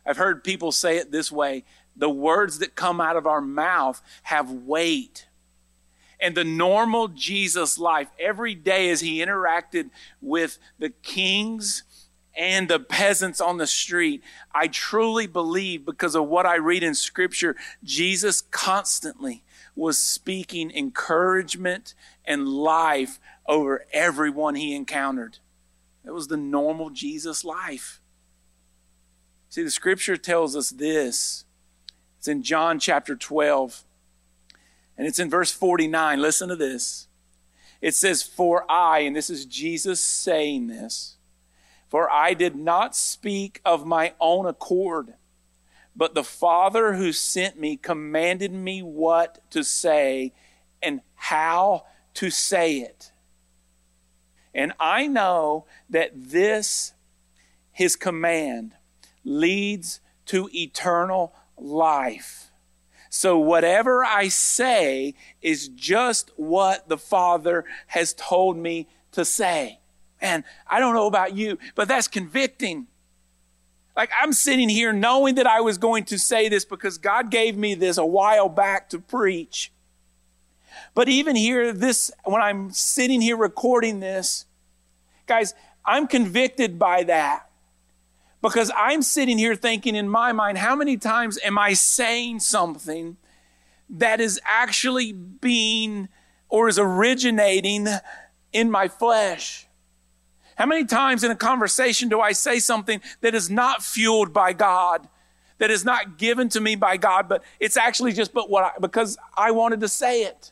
I've 0.05 0.18
heard 0.18 0.45
people 0.45 0.72
say 0.72 0.99
it 0.99 1.11
this 1.11 1.32
way 1.32 1.64
the 1.97 2.11
words 2.11 2.59
that 2.59 2.74
come 2.74 3.01
out 3.01 3.16
of 3.16 3.26
our 3.26 3.40
mouth 3.40 4.01
have 4.24 4.51
weight. 4.51 5.26
And 6.20 6.34
the 6.34 6.45
normal 6.45 7.09
Jesus 7.09 7.78
life, 7.78 8.09
every 8.18 8.55
day 8.55 8.90
as 8.90 9.01
he 9.01 9.18
interacted 9.18 9.90
with 10.20 10.59
the 10.78 10.90
kings 10.90 11.82
and 12.34 12.68
the 12.68 12.78
peasants 12.78 13.40
on 13.40 13.59
the 13.59 13.66
street, 13.66 14.22
I 14.55 14.68
truly 14.68 15.26
believe 15.26 15.84
because 15.84 16.14
of 16.14 16.28
what 16.28 16.47
I 16.47 16.57
read 16.57 16.82
in 16.82 16.95
scripture, 16.95 17.57
Jesus 17.82 18.40
constantly 18.40 19.43
was 19.74 19.99
speaking 19.99 20.70
encouragement 20.70 21.95
and 22.24 22.49
life 22.49 23.18
over 23.47 23.84
everyone 23.93 24.55
he 24.55 24.74
encountered. 24.74 25.38
It 26.05 26.12
was 26.12 26.28
the 26.28 26.36
normal 26.36 26.90
Jesus 26.90 27.45
life. 27.45 28.01
See, 29.49 29.62
the 29.62 29.70
scripture 29.70 30.16
tells 30.16 30.57
us 30.57 30.70
this. 30.70 31.45
It's 32.18 32.28
in 32.28 32.43
John 32.43 32.78
chapter 32.78 33.14
12, 33.16 33.84
and 34.97 35.07
it's 35.07 35.18
in 35.18 35.28
verse 35.28 35.53
49. 35.53 36.20
Listen 36.20 36.49
to 36.49 36.57
this. 36.57 37.09
It 37.80 37.95
says, 37.95 38.22
For 38.22 38.64
I, 38.70 39.01
and 39.01 39.14
this 39.14 39.28
is 39.28 39.45
Jesus 39.45 40.01
saying 40.01 40.68
this, 40.68 41.16
for 41.88 42.11
I 42.11 42.32
did 42.32 42.57
not 42.57 42.97
speak 42.97 43.61
of 43.64 43.84
my 43.84 44.14
own 44.20 44.47
accord, 44.47 45.14
but 45.95 46.14
the 46.14 46.24
Father 46.24 46.95
who 46.95 47.12
sent 47.12 47.59
me 47.59 47.76
commanded 47.76 48.53
me 48.53 48.82
what 48.82 49.51
to 49.51 49.62
say 49.62 50.32
and 50.80 51.03
how 51.14 51.84
to 52.14 52.30
say 52.30 52.78
it. 52.78 53.12
And 54.55 54.73
I 54.79 55.07
know 55.07 55.67
that 55.89 56.11
this, 56.15 56.93
his 57.71 57.97
command, 57.97 58.73
leads 59.25 60.01
to 60.27 60.49
eternal 60.53 61.35
life. 61.57 62.51
So 63.09 63.39
whatever 63.39 64.05
I 64.05 64.29
say 64.29 65.15
is 65.43 65.69
just 65.69 66.31
what 66.37 66.89
the 66.89 66.97
Father 66.97 67.65
has 67.89 68.15
told 68.15 68.57
me 68.57 68.89
to 69.13 69.25
say. 69.25 69.81
And 70.21 70.45
I 70.67 70.81
don't 70.81 70.95
know 70.95 71.07
about 71.07 71.37
you, 71.37 71.59
but 71.75 71.89
that's 71.89 72.09
convicting. 72.09 72.87
Like 73.97 74.11
I'm 74.19 74.33
sitting 74.33 74.69
here 74.69 74.93
knowing 74.93 75.35
that 75.35 75.47
I 75.47 75.61
was 75.61 75.77
going 75.77 76.05
to 76.05 76.19
say 76.19 76.49
this 76.49 76.65
because 76.65 76.97
God 76.97 77.31
gave 77.31 77.57
me 77.57 77.75
this 77.75 77.99
a 77.99 78.07
while 78.07 78.49
back 78.49 78.89
to 78.91 78.99
preach. 78.99 79.73
But 80.95 81.09
even 81.09 81.36
here, 81.36 81.72
this, 81.72 82.11
when 82.24 82.43
I'm 82.43 82.70
sitting 82.70 83.20
here 83.20 83.36
recording 83.36 84.01
this, 84.01 84.47
guys, 85.26 85.55
I'm 85.84 86.07
convicted 86.07 86.78
by 86.78 87.05
that 87.05 87.49
because 88.43 88.70
I'm 88.76 89.03
sitting 89.03 89.38
here 89.38 89.55
thinking 89.55 89.95
in 89.95 90.09
my 90.09 90.32
mind, 90.32 90.59
how 90.59 90.76
many 90.76 90.97
times 90.97 91.38
am 91.43 91.59
I 91.59 91.72
saying 91.72 92.40
something 92.40 93.16
that 93.88 94.20
is 94.20 94.40
actually 94.45 95.12
being 95.12 96.09
or 96.49 96.68
is 96.68 96.78
originating 96.78 97.88
in 98.53 98.70
my 98.70 98.88
flesh? 98.88 99.66
How 100.57 100.66
many 100.66 100.84
times 100.84 101.24
in 101.24 101.30
a 101.30 101.36
conversation 101.36 102.09
do 102.09 102.20
I 102.20 102.32
say 102.32 102.59
something 102.59 103.01
that 103.22 103.34
is 103.34 103.49
not 103.49 103.82
fueled 103.82 104.32
by 104.32 104.53
God? 104.53 105.09
That 105.59 105.70
is 105.70 105.84
not 105.84 106.18
given 106.18 106.49
to 106.51 106.61
me 106.61 106.74
by 106.74 106.97
God, 106.97 107.28
but 107.28 107.43
it's 107.61 107.76
actually 107.76 108.12
just 108.12 108.34
but 108.34 108.51
what 108.51 108.64
I, 108.64 108.70
because 108.80 109.16
I 109.36 109.53
wanted 109.53 109.80
to 109.80 109.88
say 109.88 110.24
it. 110.24 110.52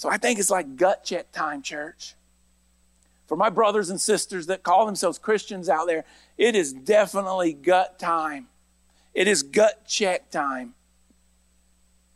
So 0.00 0.08
I 0.08 0.16
think 0.16 0.38
it's 0.38 0.48
like 0.48 0.76
gut 0.76 1.04
check 1.04 1.30
time, 1.30 1.60
church. 1.60 2.14
For 3.26 3.36
my 3.36 3.50
brothers 3.50 3.90
and 3.90 4.00
sisters 4.00 4.46
that 4.46 4.62
call 4.62 4.86
themselves 4.86 5.18
Christians 5.18 5.68
out 5.68 5.86
there, 5.86 6.06
it 6.38 6.56
is 6.56 6.72
definitely 6.72 7.52
gut 7.52 7.98
time. 7.98 8.48
It 9.12 9.28
is 9.28 9.42
gut 9.42 9.86
check 9.86 10.30
time. 10.30 10.72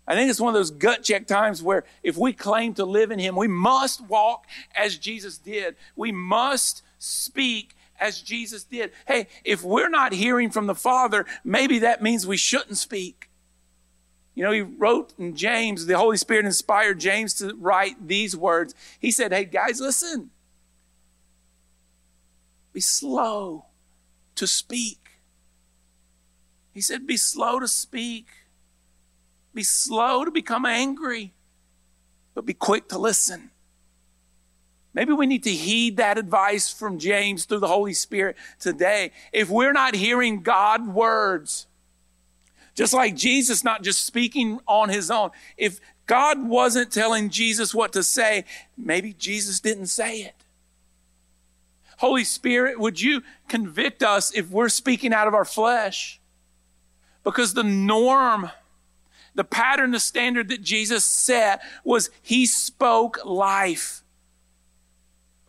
I 0.09 0.15
think 0.15 0.31
it's 0.31 0.41
one 0.41 0.49
of 0.49 0.59
those 0.59 0.71
gut 0.71 1.03
check 1.03 1.27
times 1.27 1.63
where 1.63 1.85
if 2.03 2.17
we 2.17 2.33
claim 2.33 2.73
to 2.77 2.87
live 2.87 3.11
in 3.11 3.19
Him, 3.19 3.37
we 3.37 3.49
must 3.49 4.01
walk 4.01 4.47
as 4.75 4.97
Jesus 4.97 5.37
did. 5.37 5.77
We 5.95 6.11
must 6.11 6.83
speak 6.99 7.77
as 8.01 8.23
Jesus 8.23 8.65
did. 8.65 8.93
Hey, 9.07 9.27
if 9.45 9.63
we're 9.63 9.91
not 9.91 10.15
hearing 10.15 10.49
from 10.49 10.69
the 10.69 10.75
Father, 10.75 11.27
maybe 11.45 11.81
that 11.81 12.03
means 12.03 12.27
we 12.27 12.39
shouldn't 12.39 12.79
speak. 12.79 13.24
You 14.35 14.43
know, 14.43 14.51
he 14.51 14.63
wrote 14.63 15.13
in 15.19 15.37
James, 15.37 15.87
the 15.87 15.97
Holy 15.97 16.17
Spirit 16.17 16.45
inspired 16.45 16.99
James 16.99 17.35
to 17.35 17.55
write 17.55 18.09
these 18.09 18.37
words. 18.37 18.75
He 18.99 19.11
said, 19.11 19.33
Hey, 19.33 19.45
guys, 19.45 19.81
listen. 19.81 20.31
Be 22.73 22.81
slow 22.81 23.67
to 24.35 24.47
speak. 24.47 24.99
He 26.73 26.81
said, 26.81 27.07
Be 27.07 27.17
slow 27.17 27.61
to 27.61 27.69
speak. 27.69 28.27
Be 29.55 29.63
slow 29.63 30.25
to 30.25 30.33
become 30.33 30.67
angry, 30.67 31.33
but 32.35 32.45
be 32.45 32.55
quick 32.55 32.89
to 32.89 32.99
listen. 32.99 33.51
Maybe 34.93 35.13
we 35.13 35.27
need 35.27 35.45
to 35.45 35.53
heed 35.53 35.97
that 35.97 36.19
advice 36.19 36.73
from 36.73 36.99
James 36.99 37.45
through 37.45 37.61
the 37.61 37.69
Holy 37.69 37.95
Spirit 37.95 38.37
today. 38.59 39.13
If 39.33 39.51
we're 39.51 39.73
not 39.73 39.95
hearing 39.95 40.43
God 40.43 40.89
words, 40.89 41.67
just 42.75 42.93
like 42.93 43.15
Jesus 43.15 43.65
not 43.65 43.83
just 43.83 44.05
speaking 44.05 44.61
on 44.67 44.89
his 44.89 45.11
own, 45.11 45.31
if 45.57 45.81
God 46.07 46.47
wasn't 46.47 46.93
telling 46.93 47.31
Jesus 47.31 47.75
what 47.75 47.93
to 47.93 48.03
say, 48.03 48.45
maybe 48.77 49.13
Jesus 49.13 49.61
didn't 49.61 49.87
say 49.87 50.19
it. 50.19 50.35
Holy 51.99 52.25
Spirit, 52.25 52.79
would 52.79 53.01
you 53.01 53.23
convict 53.49 54.03
us 54.03 54.35
if 54.35 54.51
we're 54.51 54.69
speaking 54.69 55.13
out 55.13 55.29
of 55.29 55.35
our 55.35 55.45
flesh? 55.45 56.21
Because 57.23 57.55
the 57.55 57.63
norm, 57.63 58.51
the 59.35 59.45
pattern, 59.45 59.93
the 59.93 60.01
standard 60.01 60.49
that 60.49 60.61
Jesus 60.61 61.05
set 61.05 61.63
was 61.85 62.11
he 62.21 62.45
spoke 62.45 63.25
life. 63.25 64.03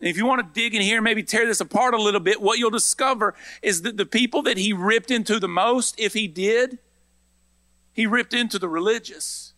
And 0.00 0.08
if 0.08 0.16
you 0.16 0.26
want 0.26 0.42
to 0.42 0.60
dig 0.60 0.74
in 0.74 0.82
here, 0.82 1.00
maybe 1.02 1.22
tear 1.22 1.46
this 1.46 1.60
apart 1.60 1.94
a 1.94 2.00
little 2.00 2.20
bit, 2.20 2.40
what 2.40 2.58
you'll 2.58 2.70
discover 2.70 3.34
is 3.62 3.82
that 3.82 3.96
the 3.96 4.06
people 4.06 4.42
that 4.42 4.58
he 4.58 4.72
ripped 4.72 5.10
into 5.10 5.40
the 5.40 5.48
most, 5.48 5.98
if 5.98 6.14
he 6.14 6.28
did, 6.28 6.78
he 7.96 8.06
ripped 8.06 8.34
into 8.34 8.58
the 8.58 8.68
religious. 8.68 9.54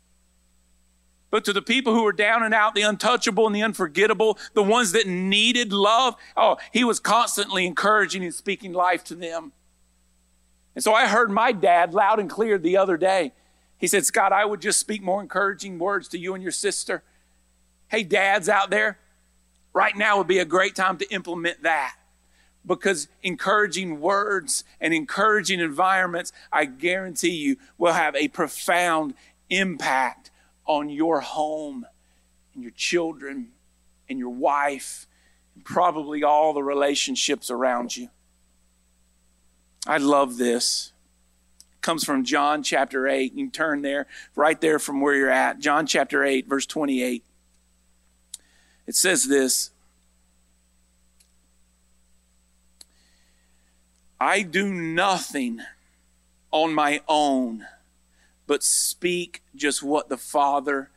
But 1.28 1.44
to 1.44 1.52
the 1.52 1.60
people 1.60 1.92
who 1.92 2.04
were 2.04 2.12
down 2.12 2.44
and 2.44 2.54
out, 2.54 2.76
the 2.76 2.82
untouchable 2.82 3.46
and 3.46 3.54
the 3.54 3.64
unforgettable, 3.64 4.38
the 4.54 4.62
ones 4.62 4.92
that 4.92 5.08
needed 5.08 5.72
love, 5.72 6.14
oh, 6.36 6.56
he 6.72 6.84
was 6.84 7.00
constantly 7.00 7.66
encouraging 7.66 8.22
and 8.22 8.32
speaking 8.32 8.72
life 8.72 9.02
to 9.04 9.16
them. 9.16 9.52
And 10.76 10.84
so 10.84 10.94
I 10.94 11.08
heard 11.08 11.32
my 11.32 11.50
dad 11.50 11.92
loud 11.92 12.20
and 12.20 12.30
clear 12.30 12.56
the 12.56 12.76
other 12.76 12.96
day. 12.96 13.32
He 13.76 13.88
said, 13.88 14.06
Scott, 14.06 14.32
I 14.32 14.44
would 14.44 14.62
just 14.62 14.78
speak 14.78 15.02
more 15.02 15.20
encouraging 15.20 15.80
words 15.80 16.06
to 16.08 16.18
you 16.18 16.32
and 16.34 16.42
your 16.42 16.52
sister. 16.52 17.02
Hey, 17.88 18.04
dads 18.04 18.48
out 18.48 18.70
there, 18.70 18.98
right 19.72 19.96
now 19.96 20.16
would 20.18 20.28
be 20.28 20.38
a 20.38 20.44
great 20.44 20.76
time 20.76 20.96
to 20.98 21.12
implement 21.12 21.64
that 21.64 21.96
because 22.68 23.08
encouraging 23.22 24.00
words 24.00 24.62
and 24.80 24.94
encouraging 24.94 25.58
environments, 25.58 26.32
I 26.52 26.66
guarantee 26.66 27.30
you, 27.30 27.56
will 27.78 27.94
have 27.94 28.14
a 28.14 28.28
profound 28.28 29.14
impact 29.50 30.30
on 30.66 30.90
your 30.90 31.20
home 31.20 31.86
and 32.54 32.62
your 32.62 32.72
children 32.72 33.48
and 34.08 34.18
your 34.18 34.30
wife 34.30 35.06
and 35.54 35.64
probably 35.64 36.22
all 36.22 36.52
the 36.52 36.62
relationships 36.62 37.50
around 37.50 37.96
you. 37.96 38.10
I 39.86 39.96
love 39.96 40.36
this. 40.36 40.92
It 41.72 41.80
comes 41.80 42.04
from 42.04 42.24
John 42.24 42.62
chapter 42.62 43.08
8. 43.08 43.32
You 43.32 43.48
turn 43.48 43.82
there, 43.82 44.06
right 44.36 44.60
there 44.60 44.78
from 44.78 45.00
where 45.00 45.14
you're 45.14 45.30
at. 45.30 45.58
John 45.58 45.86
chapter 45.86 46.22
8, 46.22 46.46
verse 46.46 46.66
28. 46.66 47.24
It 48.86 48.94
says 48.94 49.24
this 49.24 49.70
I 54.20 54.42
do 54.42 54.72
nothing 54.72 55.60
on 56.50 56.74
my 56.74 57.00
own, 57.06 57.66
but 58.46 58.62
speak 58.62 59.42
just 59.54 59.82
what 59.82 60.08
the 60.08 60.16
Father 60.16 60.90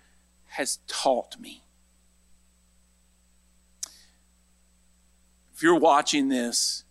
has 0.46 0.80
taught 0.88 1.40
me. 1.40 1.64
If 5.54 5.62
you're 5.62 5.78
watching 5.78 6.30
this, 6.30 6.84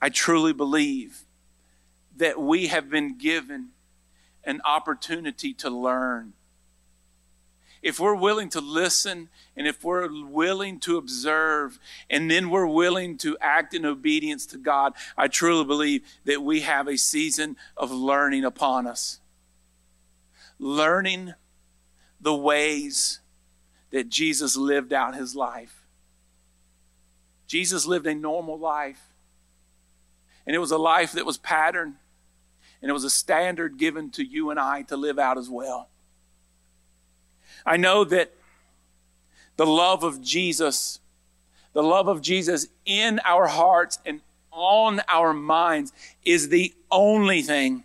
I 0.00 0.08
truly 0.08 0.54
believe 0.54 1.26
that 2.16 2.40
we 2.40 2.68
have 2.68 2.88
been 2.88 3.18
given 3.18 3.70
an 4.44 4.62
opportunity 4.64 5.52
to 5.54 5.68
learn. 5.68 6.32
If 7.82 7.98
we're 7.98 8.14
willing 8.14 8.50
to 8.50 8.60
listen 8.60 9.30
and 9.56 9.66
if 9.66 9.82
we're 9.82 10.08
willing 10.24 10.80
to 10.80 10.98
observe 10.98 11.78
and 12.10 12.30
then 12.30 12.50
we're 12.50 12.66
willing 12.66 13.16
to 13.18 13.38
act 13.40 13.72
in 13.72 13.86
obedience 13.86 14.44
to 14.46 14.58
God, 14.58 14.92
I 15.16 15.28
truly 15.28 15.64
believe 15.64 16.02
that 16.24 16.42
we 16.42 16.60
have 16.60 16.88
a 16.88 16.98
season 16.98 17.56
of 17.76 17.90
learning 17.90 18.44
upon 18.44 18.86
us. 18.86 19.20
Learning 20.58 21.34
the 22.20 22.34
ways 22.34 23.20
that 23.90 24.08
Jesus 24.08 24.56
lived 24.56 24.92
out 24.92 25.14
his 25.14 25.34
life. 25.34 25.86
Jesus 27.46 27.86
lived 27.86 28.06
a 28.06 28.14
normal 28.14 28.58
life. 28.58 29.00
And 30.46 30.54
it 30.54 30.58
was 30.58 30.70
a 30.70 30.78
life 30.78 31.12
that 31.12 31.26
was 31.26 31.38
patterned, 31.38 31.94
and 32.80 32.90
it 32.90 32.92
was 32.92 33.04
a 33.04 33.10
standard 33.10 33.76
given 33.78 34.10
to 34.10 34.24
you 34.24 34.50
and 34.50 34.58
I 34.58 34.82
to 34.82 34.96
live 34.96 35.18
out 35.18 35.38
as 35.38 35.48
well. 35.48 35.88
I 37.64 37.76
know 37.76 38.04
that 38.04 38.32
the 39.56 39.66
love 39.66 40.02
of 40.02 40.22
Jesus, 40.22 41.00
the 41.72 41.82
love 41.82 42.08
of 42.08 42.22
Jesus 42.22 42.68
in 42.84 43.20
our 43.24 43.46
hearts 43.46 43.98
and 44.06 44.20
on 44.52 45.00
our 45.08 45.32
minds 45.32 45.92
is 46.24 46.48
the 46.48 46.74
only 46.90 47.42
thing 47.42 47.84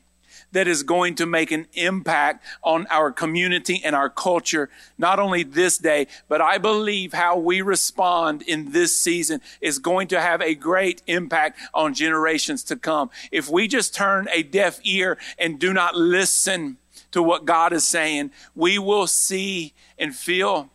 that 0.55 0.67
is 0.69 0.84
going 0.84 1.15
to 1.15 1.26
make 1.26 1.51
an 1.51 1.67
impact 1.73 2.43
on 2.63 2.88
our 2.89 3.11
community 3.11 3.82
and 3.84 3.93
our 3.93 4.09
culture, 4.09 4.69
not 4.97 5.19
only 5.19 5.43
this 5.43 5.78
day, 5.78 6.07
but 6.30 6.39
I 6.39 6.57
believe 6.57 7.11
how 7.11 7.38
we 7.38 7.61
respond 7.61 8.41
in 8.41 8.71
this 8.71 8.95
season 8.97 9.41
is 9.59 9.80
going 9.80 10.07
to 10.07 10.21
have 10.21 10.41
a 10.41 10.55
great 10.55 11.01
impact 11.07 11.59
on 11.73 11.93
generations 11.93 12.63
to 12.65 12.78
come. 12.78 13.09
If 13.34 13.49
we 13.49 13.67
just 13.67 13.93
turn 13.93 14.30
a 14.32 14.43
deaf 14.43 14.80
ear 14.86 15.17
and 15.38 15.59
do 15.59 15.73
not 15.73 15.95
listen 15.95 16.78
to 17.16 17.24
what 17.24 17.45
God 17.45 17.72
is 17.72 17.88
saying, 17.88 18.30
we 18.55 18.78
will 18.78 19.07
see 19.07 19.74
and 19.97 20.13
feel 20.13 20.70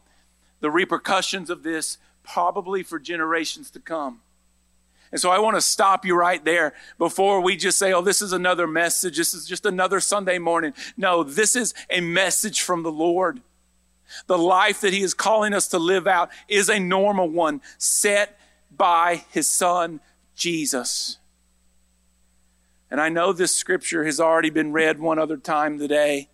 the 0.60 0.70
repercussions 0.70 1.50
of 1.50 1.62
this 1.62 1.98
probably 2.22 2.82
for 2.82 2.98
generations 2.98 3.70
to 3.72 3.78
come. 3.78 4.22
And 5.12 5.20
so 5.20 5.30
I 5.30 5.38
want 5.38 5.58
to 5.58 5.60
stop 5.60 6.06
you 6.06 6.16
right 6.16 6.42
there 6.42 6.72
before 6.96 7.42
we 7.42 7.56
just 7.56 7.78
say, 7.78 7.92
oh, 7.92 8.00
this 8.00 8.22
is 8.22 8.32
another 8.32 8.66
message. 8.66 9.18
This 9.18 9.34
is 9.34 9.46
just 9.46 9.66
another 9.66 10.00
Sunday 10.00 10.38
morning. 10.38 10.72
No, 10.96 11.22
this 11.22 11.54
is 11.54 11.74
a 11.90 12.00
message 12.00 12.62
from 12.62 12.84
the 12.84 12.92
Lord. 12.92 13.42
The 14.26 14.38
life 14.38 14.80
that 14.80 14.94
He 14.94 15.02
is 15.02 15.12
calling 15.12 15.52
us 15.52 15.68
to 15.68 15.78
live 15.78 16.06
out 16.06 16.30
is 16.48 16.70
a 16.70 16.80
normal 16.80 17.28
one 17.28 17.60
set 17.76 18.40
by 18.74 19.24
His 19.30 19.46
Son, 19.46 20.00
Jesus. 20.34 21.18
And 22.90 23.00
I 23.00 23.08
know 23.08 23.32
this 23.32 23.54
scripture 23.54 24.04
has 24.04 24.18
already 24.18 24.50
been 24.50 24.72
read 24.72 24.98
one 24.98 25.18
other 25.18 25.36
time 25.36 25.78
today, 25.78 26.28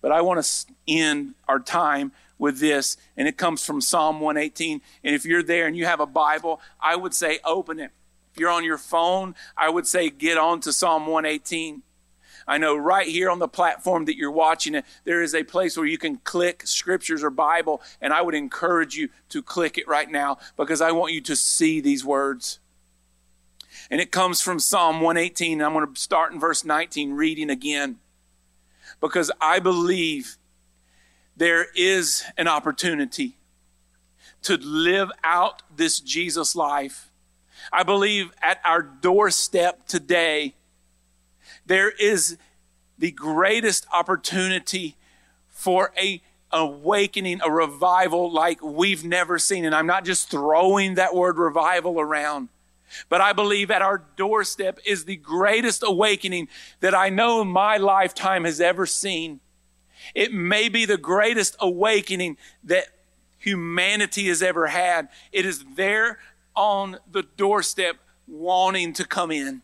but 0.00 0.10
I 0.10 0.22
want 0.22 0.42
to 0.42 0.66
end 0.88 1.34
our 1.46 1.60
time 1.60 2.12
with 2.38 2.58
this, 2.58 2.96
and 3.16 3.28
it 3.28 3.36
comes 3.36 3.64
from 3.64 3.80
Psalm 3.80 4.20
118. 4.20 4.80
And 5.04 5.14
if 5.14 5.24
you're 5.24 5.42
there 5.42 5.66
and 5.66 5.76
you 5.76 5.84
have 5.84 6.00
a 6.00 6.06
Bible, 6.06 6.60
I 6.80 6.96
would 6.96 7.14
say 7.14 7.38
open 7.44 7.78
it. 7.78 7.90
If 8.32 8.40
you're 8.40 8.50
on 8.50 8.64
your 8.64 8.78
phone, 8.78 9.34
I 9.56 9.68
would 9.68 9.86
say 9.86 10.10
get 10.10 10.38
on 10.38 10.60
to 10.62 10.72
Psalm 10.72 11.06
118. 11.06 11.82
I 12.48 12.58
know 12.58 12.74
right 12.74 13.06
here 13.06 13.30
on 13.30 13.38
the 13.38 13.46
platform 13.46 14.06
that 14.06 14.16
you're 14.16 14.32
watching 14.32 14.74
it, 14.74 14.84
there 15.04 15.22
is 15.22 15.34
a 15.34 15.44
place 15.44 15.76
where 15.76 15.86
you 15.86 15.98
can 15.98 16.16
click 16.16 16.66
scriptures 16.66 17.22
or 17.22 17.30
Bible, 17.30 17.82
and 18.00 18.12
I 18.12 18.22
would 18.22 18.34
encourage 18.34 18.96
you 18.96 19.10
to 19.28 19.42
click 19.42 19.78
it 19.78 19.86
right 19.86 20.10
now 20.10 20.38
because 20.56 20.80
I 20.80 20.92
want 20.92 21.12
you 21.12 21.20
to 21.20 21.36
see 21.36 21.80
these 21.80 22.04
words. 22.04 22.58
And 23.92 24.00
it 24.00 24.10
comes 24.10 24.40
from 24.40 24.58
Psalm 24.58 25.00
118. 25.00 25.62
I'm 25.62 25.72
going 25.72 25.94
to 25.94 26.00
start 26.00 26.32
in 26.32 26.40
verse 26.40 26.64
19, 26.64 27.12
reading 27.12 27.48
again, 27.48 27.98
because 29.00 29.30
I 29.40 29.60
believe 29.60 30.36
there 31.36 31.66
is 31.76 32.24
an 32.36 32.48
opportunity 32.48 33.36
to 34.42 34.56
live 34.56 35.12
out 35.22 35.62
this 35.76 36.00
Jesus 36.00 36.56
life 36.56 37.12
I 37.70 37.82
believe 37.82 38.32
at 38.42 38.60
our 38.64 38.82
doorstep 38.82 39.86
today, 39.86 40.54
there 41.66 41.90
is 41.90 42.38
the 42.98 43.12
greatest 43.12 43.86
opportunity 43.92 44.96
for 45.48 45.92
a, 46.00 46.22
awakening, 46.50 47.40
a 47.44 47.50
revival 47.50 48.32
like 48.32 48.62
we've 48.62 49.04
never 49.04 49.38
seen. 49.38 49.64
And 49.64 49.74
I'm 49.74 49.86
not 49.86 50.04
just 50.04 50.30
throwing 50.30 50.94
that 50.94 51.14
word 51.14 51.38
revival 51.38 52.00
around, 52.00 52.48
but 53.08 53.20
I 53.20 53.32
believe 53.32 53.70
at 53.70 53.82
our 53.82 54.04
doorstep 54.16 54.78
is 54.84 55.04
the 55.04 55.16
greatest 55.16 55.82
awakening 55.84 56.48
that 56.80 56.94
I 56.94 57.08
know 57.08 57.44
my 57.44 57.76
lifetime 57.76 58.44
has 58.44 58.60
ever 58.60 58.86
seen. 58.86 59.40
It 60.14 60.32
may 60.32 60.68
be 60.68 60.84
the 60.84 60.98
greatest 60.98 61.56
awakening 61.60 62.36
that 62.64 62.86
humanity 63.38 64.28
has 64.28 64.42
ever 64.42 64.68
had. 64.68 65.08
It 65.32 65.46
is 65.46 65.64
there 65.76 66.18
on 66.54 66.98
the 67.10 67.22
doorstep 67.22 67.96
wanting 68.26 68.92
to 68.94 69.06
come 69.06 69.30
in. 69.30 69.62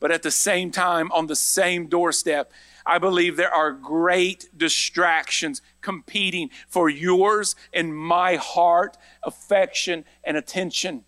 But 0.00 0.10
at 0.10 0.22
the 0.22 0.30
same 0.30 0.70
time, 0.70 1.10
on 1.12 1.28
the 1.28 1.36
same 1.36 1.86
doorstep, 1.86 2.52
I 2.84 2.98
believe 2.98 3.36
there 3.36 3.52
are 3.52 3.72
great 3.72 4.50
distractions 4.54 5.62
competing 5.80 6.50
for 6.68 6.90
yours 6.90 7.56
and 7.72 7.96
my 7.96 8.36
heart, 8.36 8.98
affection, 9.22 10.04
and 10.22 10.36
attention. 10.36 11.04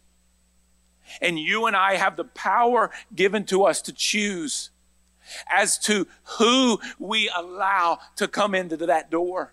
And 1.21 1.39
you 1.39 1.67
and 1.67 1.77
I 1.77 1.97
have 1.97 2.17
the 2.17 2.25
power 2.25 2.91
given 3.15 3.45
to 3.47 3.65
us 3.65 3.81
to 3.83 3.93
choose 3.93 4.71
as 5.51 5.79
to 5.79 6.07
who 6.39 6.79
we 6.99 7.31
allow 7.37 7.99
to 8.17 8.29
come 8.29 8.55
into 8.55 8.77
that 8.79 9.11
door. 9.11 9.53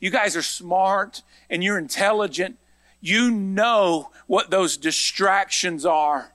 You 0.00 0.10
guys 0.10 0.36
are 0.36 0.42
smart 0.42 1.22
and 1.48 1.64
you're 1.64 1.78
intelligent. 1.78 2.58
You 3.00 3.30
know 3.30 4.10
what 4.26 4.50
those 4.50 4.76
distractions 4.76 5.84
are. 5.84 6.32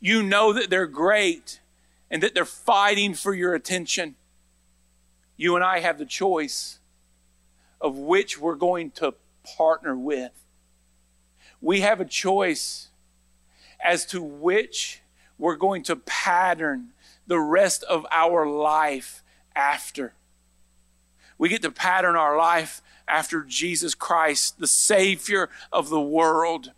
You 0.00 0.22
know 0.22 0.52
that 0.52 0.70
they're 0.70 0.86
great 0.86 1.60
and 2.10 2.22
that 2.22 2.34
they're 2.34 2.44
fighting 2.44 3.14
for 3.14 3.34
your 3.34 3.54
attention. 3.54 4.16
You 5.36 5.56
and 5.56 5.64
I 5.64 5.80
have 5.80 5.98
the 5.98 6.06
choice 6.06 6.78
of 7.80 7.96
which 7.96 8.38
we're 8.38 8.54
going 8.54 8.90
to 8.92 9.14
partner 9.56 9.96
with. 9.96 10.32
We 11.60 11.80
have 11.80 12.00
a 12.00 12.04
choice 12.04 12.88
as 13.86 14.04
to 14.06 14.20
which 14.20 15.00
we're 15.38 15.56
going 15.56 15.84
to 15.84 15.94
pattern 15.96 16.88
the 17.26 17.38
rest 17.38 17.84
of 17.84 18.04
our 18.10 18.46
life 18.46 19.22
after. 19.54 20.14
We 21.38 21.48
get 21.48 21.62
to 21.62 21.70
pattern 21.70 22.16
our 22.16 22.36
life 22.36 22.82
after 23.06 23.42
Jesus 23.42 23.94
Christ, 23.94 24.58
the 24.58 24.66
Savior 24.66 25.48
of 25.72 25.88
the 25.88 26.00
world, 26.00 26.72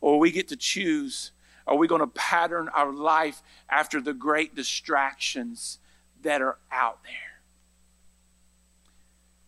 or 0.00 0.18
we 0.18 0.30
get 0.30 0.48
to 0.48 0.56
choose 0.56 1.32
are 1.64 1.76
we 1.76 1.86
going 1.86 2.00
to 2.00 2.08
pattern 2.08 2.68
our 2.74 2.92
life 2.92 3.40
after 3.70 4.00
the 4.00 4.12
great 4.12 4.56
distractions 4.56 5.78
that 6.22 6.42
are 6.42 6.58
out 6.72 7.04
there? 7.04 7.40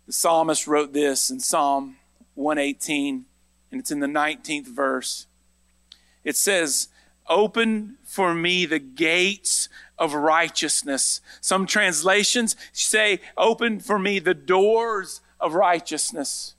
The 0.06 0.12
psalmist 0.12 0.68
wrote 0.68 0.92
this 0.92 1.28
in 1.28 1.40
Psalm 1.40 1.96
118, 2.34 3.24
and 3.72 3.80
it's 3.80 3.90
in 3.90 3.98
the 3.98 4.06
19th 4.06 4.68
verse. 4.68 5.26
It 6.24 6.36
says, 6.36 6.88
Open 7.28 7.96
for 8.04 8.34
me 8.34 8.66
the 8.66 8.78
gates 8.78 9.68
of 9.98 10.14
righteousness. 10.14 11.20
Some 11.40 11.66
translations 11.66 12.56
say, 12.72 13.20
Open 13.36 13.80
for 13.80 13.98
me 13.98 14.18
the 14.18 14.34
doors 14.34 15.20
of 15.40 15.54
righteousness, 15.54 16.54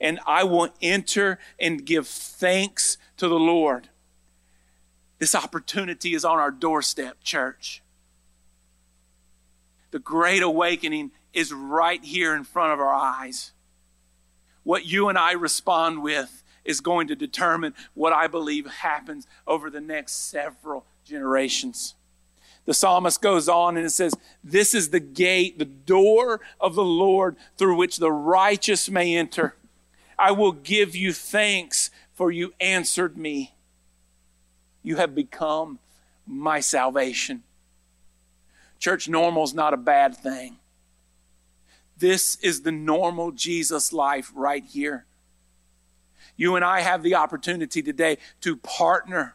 and 0.00 0.20
I 0.26 0.44
will 0.44 0.68
enter 0.80 1.38
and 1.58 1.84
give 1.84 2.06
thanks 2.06 2.96
to 3.16 3.28
the 3.28 3.38
Lord. 3.38 3.88
This 5.18 5.34
opportunity 5.34 6.14
is 6.14 6.24
on 6.24 6.38
our 6.38 6.50
doorstep, 6.50 7.22
church. 7.22 7.82
The 9.92 9.98
great 9.98 10.42
awakening 10.42 11.12
is 11.32 11.52
right 11.52 12.02
here 12.02 12.34
in 12.34 12.44
front 12.44 12.72
of 12.72 12.80
our 12.80 12.94
eyes. 12.94 13.52
What 14.64 14.86
you 14.86 15.08
and 15.08 15.18
I 15.18 15.32
respond 15.32 16.02
with 16.02 16.41
is 16.64 16.80
going 16.80 17.08
to 17.08 17.16
determine 17.16 17.74
what 17.94 18.12
I 18.12 18.26
believe 18.26 18.66
happens 18.66 19.26
over 19.46 19.70
the 19.70 19.80
next 19.80 20.30
several 20.30 20.84
generations. 21.04 21.94
The 22.64 22.74
psalmist 22.74 23.20
goes 23.20 23.48
on 23.48 23.76
and 23.76 23.84
it 23.84 23.90
says, 23.90 24.14
This 24.44 24.74
is 24.74 24.90
the 24.90 25.00
gate, 25.00 25.58
the 25.58 25.64
door 25.64 26.40
of 26.60 26.74
the 26.74 26.84
Lord 26.84 27.36
through 27.56 27.76
which 27.76 27.96
the 27.96 28.12
righteous 28.12 28.88
may 28.88 29.16
enter. 29.16 29.56
I 30.18 30.30
will 30.30 30.52
give 30.52 30.94
you 30.94 31.12
thanks, 31.12 31.90
for 32.14 32.30
you 32.30 32.54
answered 32.60 33.16
me. 33.16 33.54
You 34.82 34.96
have 34.96 35.14
become 35.14 35.80
my 36.26 36.60
salvation. 36.60 37.42
Church, 38.78 39.08
normal 39.08 39.44
is 39.44 39.54
not 39.54 39.74
a 39.74 39.78
bad 39.78 40.16
thing. 40.16 40.58
This 41.98 42.36
is 42.36 42.62
the 42.62 42.72
normal 42.72 43.32
Jesus 43.32 43.92
life 43.92 44.30
right 44.34 44.64
here. 44.64 45.06
You 46.36 46.56
and 46.56 46.64
I 46.64 46.80
have 46.80 47.02
the 47.02 47.14
opportunity 47.14 47.82
today 47.82 48.18
to 48.40 48.56
partner 48.56 49.34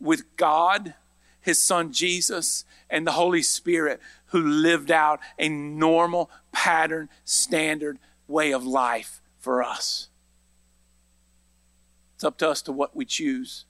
with 0.00 0.36
God, 0.36 0.94
His 1.40 1.62
Son 1.62 1.92
Jesus, 1.92 2.64
and 2.88 3.06
the 3.06 3.12
Holy 3.12 3.42
Spirit 3.42 4.00
who 4.26 4.40
lived 4.40 4.90
out 4.90 5.20
a 5.38 5.48
normal 5.48 6.30
pattern, 6.52 7.08
standard 7.24 7.98
way 8.26 8.52
of 8.52 8.64
life 8.64 9.20
for 9.38 9.62
us. 9.62 10.08
It's 12.14 12.24
up 12.24 12.38
to 12.38 12.48
us 12.48 12.62
to 12.62 12.72
what 12.72 12.94
we 12.94 13.04
choose. 13.04 13.64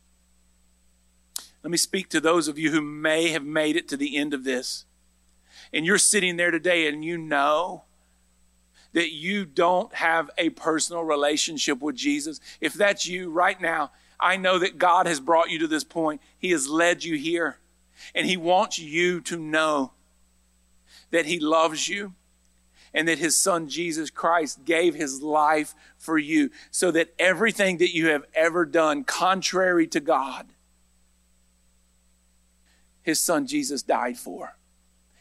Let 1.62 1.70
me 1.70 1.76
speak 1.76 2.08
to 2.10 2.20
those 2.20 2.48
of 2.48 2.58
you 2.58 2.70
who 2.70 2.80
may 2.80 3.28
have 3.28 3.44
made 3.44 3.76
it 3.76 3.88
to 3.88 3.96
the 3.96 4.16
end 4.16 4.32
of 4.32 4.44
this 4.44 4.84
and 5.72 5.84
you're 5.84 5.98
sitting 5.98 6.36
there 6.36 6.50
today 6.50 6.86
and 6.86 7.04
you 7.04 7.18
know 7.18 7.84
that 8.98 9.12
you 9.12 9.44
don't 9.44 9.94
have 9.94 10.28
a 10.36 10.50
personal 10.50 11.04
relationship 11.04 11.80
with 11.80 11.94
Jesus, 11.94 12.40
if 12.60 12.74
that's 12.74 13.06
you 13.06 13.30
right 13.30 13.60
now, 13.60 13.92
I 14.18 14.36
know 14.36 14.58
that 14.58 14.76
God 14.76 15.06
has 15.06 15.20
brought 15.20 15.50
you 15.50 15.60
to 15.60 15.68
this 15.68 15.84
point. 15.84 16.20
He 16.36 16.50
has 16.50 16.68
led 16.68 17.04
you 17.04 17.16
here. 17.16 17.58
And 18.12 18.26
He 18.26 18.36
wants 18.36 18.76
you 18.76 19.20
to 19.20 19.38
know 19.38 19.92
that 21.12 21.26
He 21.26 21.38
loves 21.38 21.88
you 21.88 22.14
and 22.92 23.06
that 23.06 23.20
His 23.20 23.38
Son 23.38 23.68
Jesus 23.68 24.10
Christ 24.10 24.64
gave 24.64 24.96
His 24.96 25.22
life 25.22 25.76
for 25.96 26.18
you 26.18 26.50
so 26.72 26.90
that 26.90 27.14
everything 27.20 27.78
that 27.78 27.94
you 27.94 28.08
have 28.08 28.24
ever 28.34 28.64
done 28.64 29.04
contrary 29.04 29.86
to 29.86 30.00
God, 30.00 30.48
His 33.00 33.20
Son 33.20 33.46
Jesus 33.46 33.84
died 33.84 34.18
for. 34.18 34.56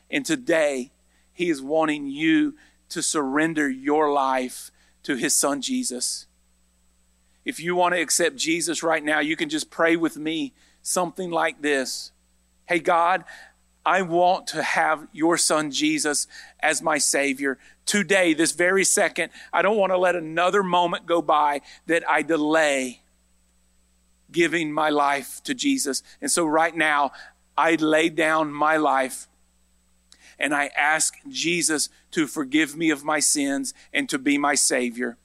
And 0.09 0.25
today, 0.25 0.93
He 1.31 1.51
is 1.51 1.61
wanting 1.61 2.07
you 2.07 2.55
to 2.89 3.01
surrender 3.01 3.69
your 3.69 4.11
life 4.11 4.71
to 5.03 5.15
His 5.15 5.35
Son 5.35 5.61
Jesus. 5.61 6.27
If 7.45 7.59
you 7.59 7.75
want 7.75 7.95
to 7.95 8.01
accept 8.01 8.35
Jesus 8.35 8.83
right 8.83 9.03
now, 9.03 9.19
you 9.19 9.35
can 9.35 9.49
just 9.49 9.69
pray 9.69 9.95
with 9.95 10.17
me 10.17 10.53
something 10.81 11.31
like 11.31 11.61
this 11.61 12.11
Hey, 12.65 12.79
God, 12.79 13.23
I 13.85 14.01
want 14.01 14.47
to 14.47 14.61
have 14.61 15.07
your 15.13 15.37
Son 15.37 15.71
Jesus 15.71 16.27
as 16.59 16.81
my 16.81 16.97
Savior. 16.97 17.57
Today, 17.85 18.33
this 18.33 18.51
very 18.51 18.83
second, 18.83 19.31
I 19.53 19.61
don't 19.61 19.77
want 19.77 19.93
to 19.93 19.97
let 19.97 20.17
another 20.17 20.61
moment 20.61 21.05
go 21.05 21.21
by 21.21 21.61
that 21.85 22.03
I 22.09 22.21
delay 22.21 23.01
giving 24.29 24.73
my 24.73 24.89
life 24.89 25.41
to 25.45 25.53
Jesus. 25.53 26.03
And 26.21 26.29
so, 26.29 26.45
right 26.45 26.75
now, 26.75 27.11
I 27.57 27.75
lay 27.75 28.09
down 28.09 28.51
my 28.51 28.75
life 28.75 29.27
and 30.39 30.53
I 30.53 30.69
ask 30.77 31.15
Jesus 31.27 31.89
to 32.11 32.27
forgive 32.27 32.75
me 32.75 32.89
of 32.89 33.03
my 33.03 33.19
sins 33.19 33.73
and 33.93 34.07
to 34.09 34.17
be 34.17 34.37
my 34.37 34.55
Savior. 34.55 35.17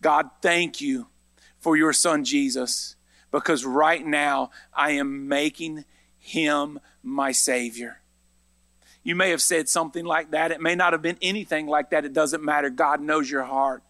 God, 0.00 0.30
thank 0.42 0.80
you 0.80 1.08
for 1.58 1.76
your 1.76 1.92
Son 1.92 2.24
Jesus, 2.24 2.96
because 3.30 3.64
right 3.64 4.04
now 4.06 4.50
I 4.72 4.92
am 4.92 5.28
making 5.28 5.84
him 6.18 6.78
my 7.02 7.32
Savior. 7.32 8.00
You 9.02 9.14
may 9.14 9.30
have 9.30 9.42
said 9.42 9.68
something 9.68 10.04
like 10.04 10.30
that. 10.30 10.50
It 10.50 10.60
may 10.60 10.74
not 10.74 10.92
have 10.92 11.02
been 11.02 11.18
anything 11.20 11.66
like 11.66 11.90
that. 11.90 12.04
It 12.04 12.14
doesn't 12.14 12.42
matter. 12.42 12.70
God 12.70 13.00
knows 13.00 13.30
your 13.30 13.44
heart. 13.44 13.82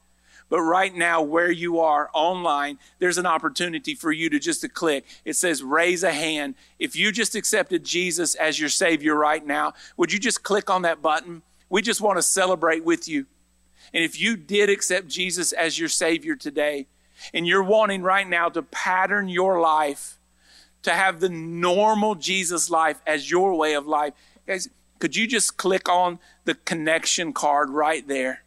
But 0.54 0.60
right 0.60 0.94
now, 0.94 1.20
where 1.20 1.50
you 1.50 1.80
are 1.80 2.10
online, 2.14 2.78
there's 3.00 3.18
an 3.18 3.26
opportunity 3.26 3.96
for 3.96 4.12
you 4.12 4.30
to 4.30 4.38
just 4.38 4.60
to 4.60 4.68
click. 4.68 5.04
It 5.24 5.34
says 5.34 5.64
raise 5.64 6.04
a 6.04 6.12
hand. 6.12 6.54
If 6.78 6.94
you 6.94 7.10
just 7.10 7.34
accepted 7.34 7.82
Jesus 7.82 8.36
as 8.36 8.60
your 8.60 8.68
Savior 8.68 9.16
right 9.16 9.44
now, 9.44 9.72
would 9.96 10.12
you 10.12 10.20
just 10.20 10.44
click 10.44 10.70
on 10.70 10.82
that 10.82 11.02
button? 11.02 11.42
We 11.68 11.82
just 11.82 12.00
want 12.00 12.18
to 12.18 12.22
celebrate 12.22 12.84
with 12.84 13.08
you. 13.08 13.26
And 13.92 14.04
if 14.04 14.20
you 14.20 14.36
did 14.36 14.70
accept 14.70 15.08
Jesus 15.08 15.50
as 15.50 15.76
your 15.76 15.88
Savior 15.88 16.36
today, 16.36 16.86
and 17.32 17.48
you're 17.48 17.64
wanting 17.64 18.04
right 18.04 18.28
now 18.28 18.48
to 18.48 18.62
pattern 18.62 19.28
your 19.28 19.60
life, 19.60 20.20
to 20.84 20.92
have 20.92 21.18
the 21.18 21.30
normal 21.30 22.14
Jesus 22.14 22.70
life 22.70 23.02
as 23.08 23.28
your 23.28 23.56
way 23.56 23.74
of 23.74 23.88
life, 23.88 24.14
guys, 24.46 24.68
could 25.00 25.16
you 25.16 25.26
just 25.26 25.56
click 25.56 25.88
on 25.88 26.20
the 26.44 26.54
connection 26.54 27.32
card 27.32 27.70
right 27.70 28.06
there? 28.06 28.44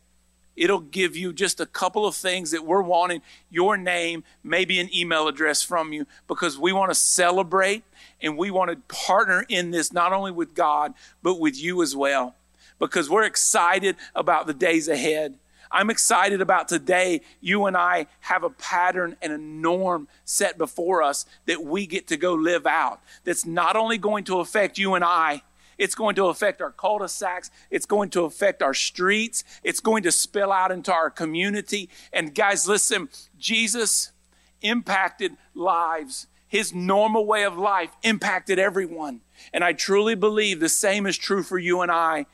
It'll 0.58 0.80
give 0.80 1.16
you 1.16 1.32
just 1.32 1.62
a 1.62 1.66
couple 1.68 2.06
of 2.06 2.16
things 2.16 2.52
that 2.52 2.66
we're 2.66 2.82
wanting 2.82 3.22
your 3.50 3.78
name, 3.78 4.24
maybe 4.44 4.80
an 4.80 4.90
email 4.94 5.28
address 5.28 5.62
from 5.62 5.94
you, 5.94 6.08
because 6.28 6.58
we 6.58 6.74
want 6.74 6.92
to 6.92 6.96
celebrate 6.96 7.84
and 8.22 8.38
we 8.38 8.50
want 8.52 8.72
to 8.72 8.96
partner 8.96 9.46
in 9.48 9.72
this 9.72 9.94
not 9.94 10.12
only 10.12 10.32
with 10.32 10.56
God, 10.56 10.96
but 11.22 11.40
with 11.40 11.62
you 11.62 11.84
as 11.84 11.96
well. 11.96 12.36
because 12.80 13.10
we're 13.10 13.24
excited 13.24 13.96
about 14.16 14.48
the 14.48 14.54
days 14.54 14.88
ahead. 14.88 15.36
I'm 15.70 15.90
excited 15.90 16.40
about 16.42 16.70
today. 16.70 17.22
You 17.42 17.66
and 17.66 17.76
I 17.76 18.08
have 18.22 18.44
a 18.44 18.50
pattern 18.50 19.18
and 19.22 19.34
a 19.34 19.38
norm 19.38 20.08
set 20.24 20.58
before 20.58 21.04
us 21.04 21.26
that 21.46 21.64
we 21.64 21.86
get 21.86 22.08
to 22.08 22.18
go 22.18 22.34
live 22.34 22.66
out. 22.66 23.02
That's 23.26 23.46
not 23.46 23.76
only 23.76 23.98
going 23.98 24.24
to 24.26 24.40
affect 24.40 24.78
you 24.78 24.94
and 24.94 25.04
I, 25.04 25.42
it's 25.78 25.96
going 25.96 26.16
to 26.16 26.26
affect 26.26 26.62
our 26.62 26.72
cul-de-sacs. 26.72 27.52
It's 27.70 27.86
going 27.86 28.10
to 28.12 28.26
affect 28.26 28.62
our 28.62 28.74
streets. 28.74 29.44
It's 29.64 29.80
going 29.80 30.04
to 30.04 30.12
spill 30.12 30.52
out 30.52 30.72
into 30.72 30.92
our 30.92 31.10
community. 31.10 31.90
And 32.12 32.34
guys, 32.34 32.68
listen, 32.68 33.10
Jesus 33.38 34.12
impacted 34.62 35.38
lives. 35.54 36.28
His 36.48 36.74
normal 36.74 37.26
way 37.26 37.44
of 37.44 37.58
life 37.58 37.92
impacted 38.04 38.58
everyone. 38.58 39.22
And 39.54 39.64
I 39.64 39.74
truly 39.74 40.16
believe 40.16 40.60
the 40.60 40.70
same 40.70 41.06
is 41.06 41.18
true 41.18 41.44
for 41.44 41.58
you 41.58 41.82
and 41.82 41.92
I. 41.92 42.26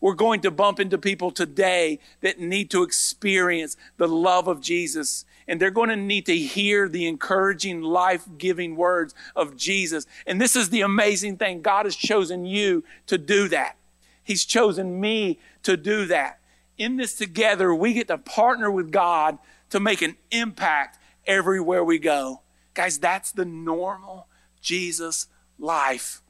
We're 0.00 0.14
going 0.14 0.40
to 0.40 0.50
bump 0.50 0.80
into 0.80 0.98
people 0.98 1.30
today 1.30 2.00
that 2.20 2.40
need 2.40 2.70
to 2.70 2.82
experience 2.82 3.76
the 3.96 4.08
love 4.08 4.48
of 4.48 4.60
Jesus. 4.60 5.24
And 5.52 5.60
they're 5.60 5.70
going 5.70 5.90
to 5.90 5.96
need 5.96 6.24
to 6.26 6.34
hear 6.38 6.88
the 6.88 7.06
encouraging, 7.06 7.82
life 7.82 8.24
giving 8.38 8.74
words 8.74 9.14
of 9.36 9.54
Jesus. 9.54 10.06
And 10.26 10.40
this 10.40 10.56
is 10.56 10.70
the 10.70 10.80
amazing 10.80 11.36
thing 11.36 11.60
God 11.60 11.84
has 11.84 11.94
chosen 11.94 12.46
you 12.46 12.84
to 13.08 13.18
do 13.18 13.48
that. 13.48 13.76
He's 14.24 14.46
chosen 14.46 14.98
me 14.98 15.38
to 15.64 15.76
do 15.76 16.06
that. 16.06 16.40
In 16.78 16.96
this 16.96 17.14
together, 17.14 17.74
we 17.74 17.92
get 17.92 18.08
to 18.08 18.16
partner 18.16 18.70
with 18.70 18.90
God 18.90 19.36
to 19.68 19.78
make 19.78 20.00
an 20.00 20.16
impact 20.30 20.98
everywhere 21.26 21.84
we 21.84 21.98
go. 21.98 22.40
Guys, 22.72 22.98
that's 22.98 23.30
the 23.30 23.44
normal 23.44 24.28
Jesus 24.62 25.26
life. 25.58 26.22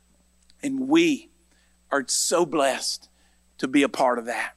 And 0.65 0.89
we 0.89 1.31
are 1.93 2.05
so 2.09 2.45
blessed 2.45 3.09
to 3.59 3.69
be 3.69 3.85
a 3.85 3.89
part 3.89 4.19
of 4.19 4.25
that. 4.25 4.55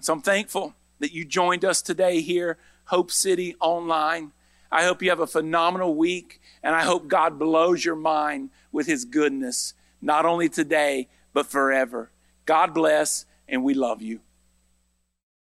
So 0.00 0.12
I'm 0.12 0.22
thankful 0.22 0.74
that 0.98 1.12
you 1.12 1.24
joined 1.24 1.64
us 1.64 1.82
today 1.82 2.20
here, 2.20 2.58
Hope 2.90 3.12
City 3.12 3.54
Online. 3.60 4.32
I 4.72 4.82
hope 4.82 5.00
you 5.00 5.10
have 5.10 5.20
a 5.20 5.26
phenomenal 5.28 5.94
week, 5.94 6.40
and 6.60 6.74
I 6.74 6.82
hope 6.82 7.06
God 7.06 7.38
blows 7.38 7.84
your 7.84 7.94
mind 7.94 8.50
with 8.72 8.88
his 8.88 9.04
goodness, 9.04 9.74
not 10.02 10.26
only 10.26 10.48
today, 10.48 11.06
but 11.32 11.46
forever. 11.46 12.10
God 12.46 12.74
bless, 12.74 13.26
and 13.48 13.62
we 13.62 13.74
love 13.74 14.02
you. 14.02 14.18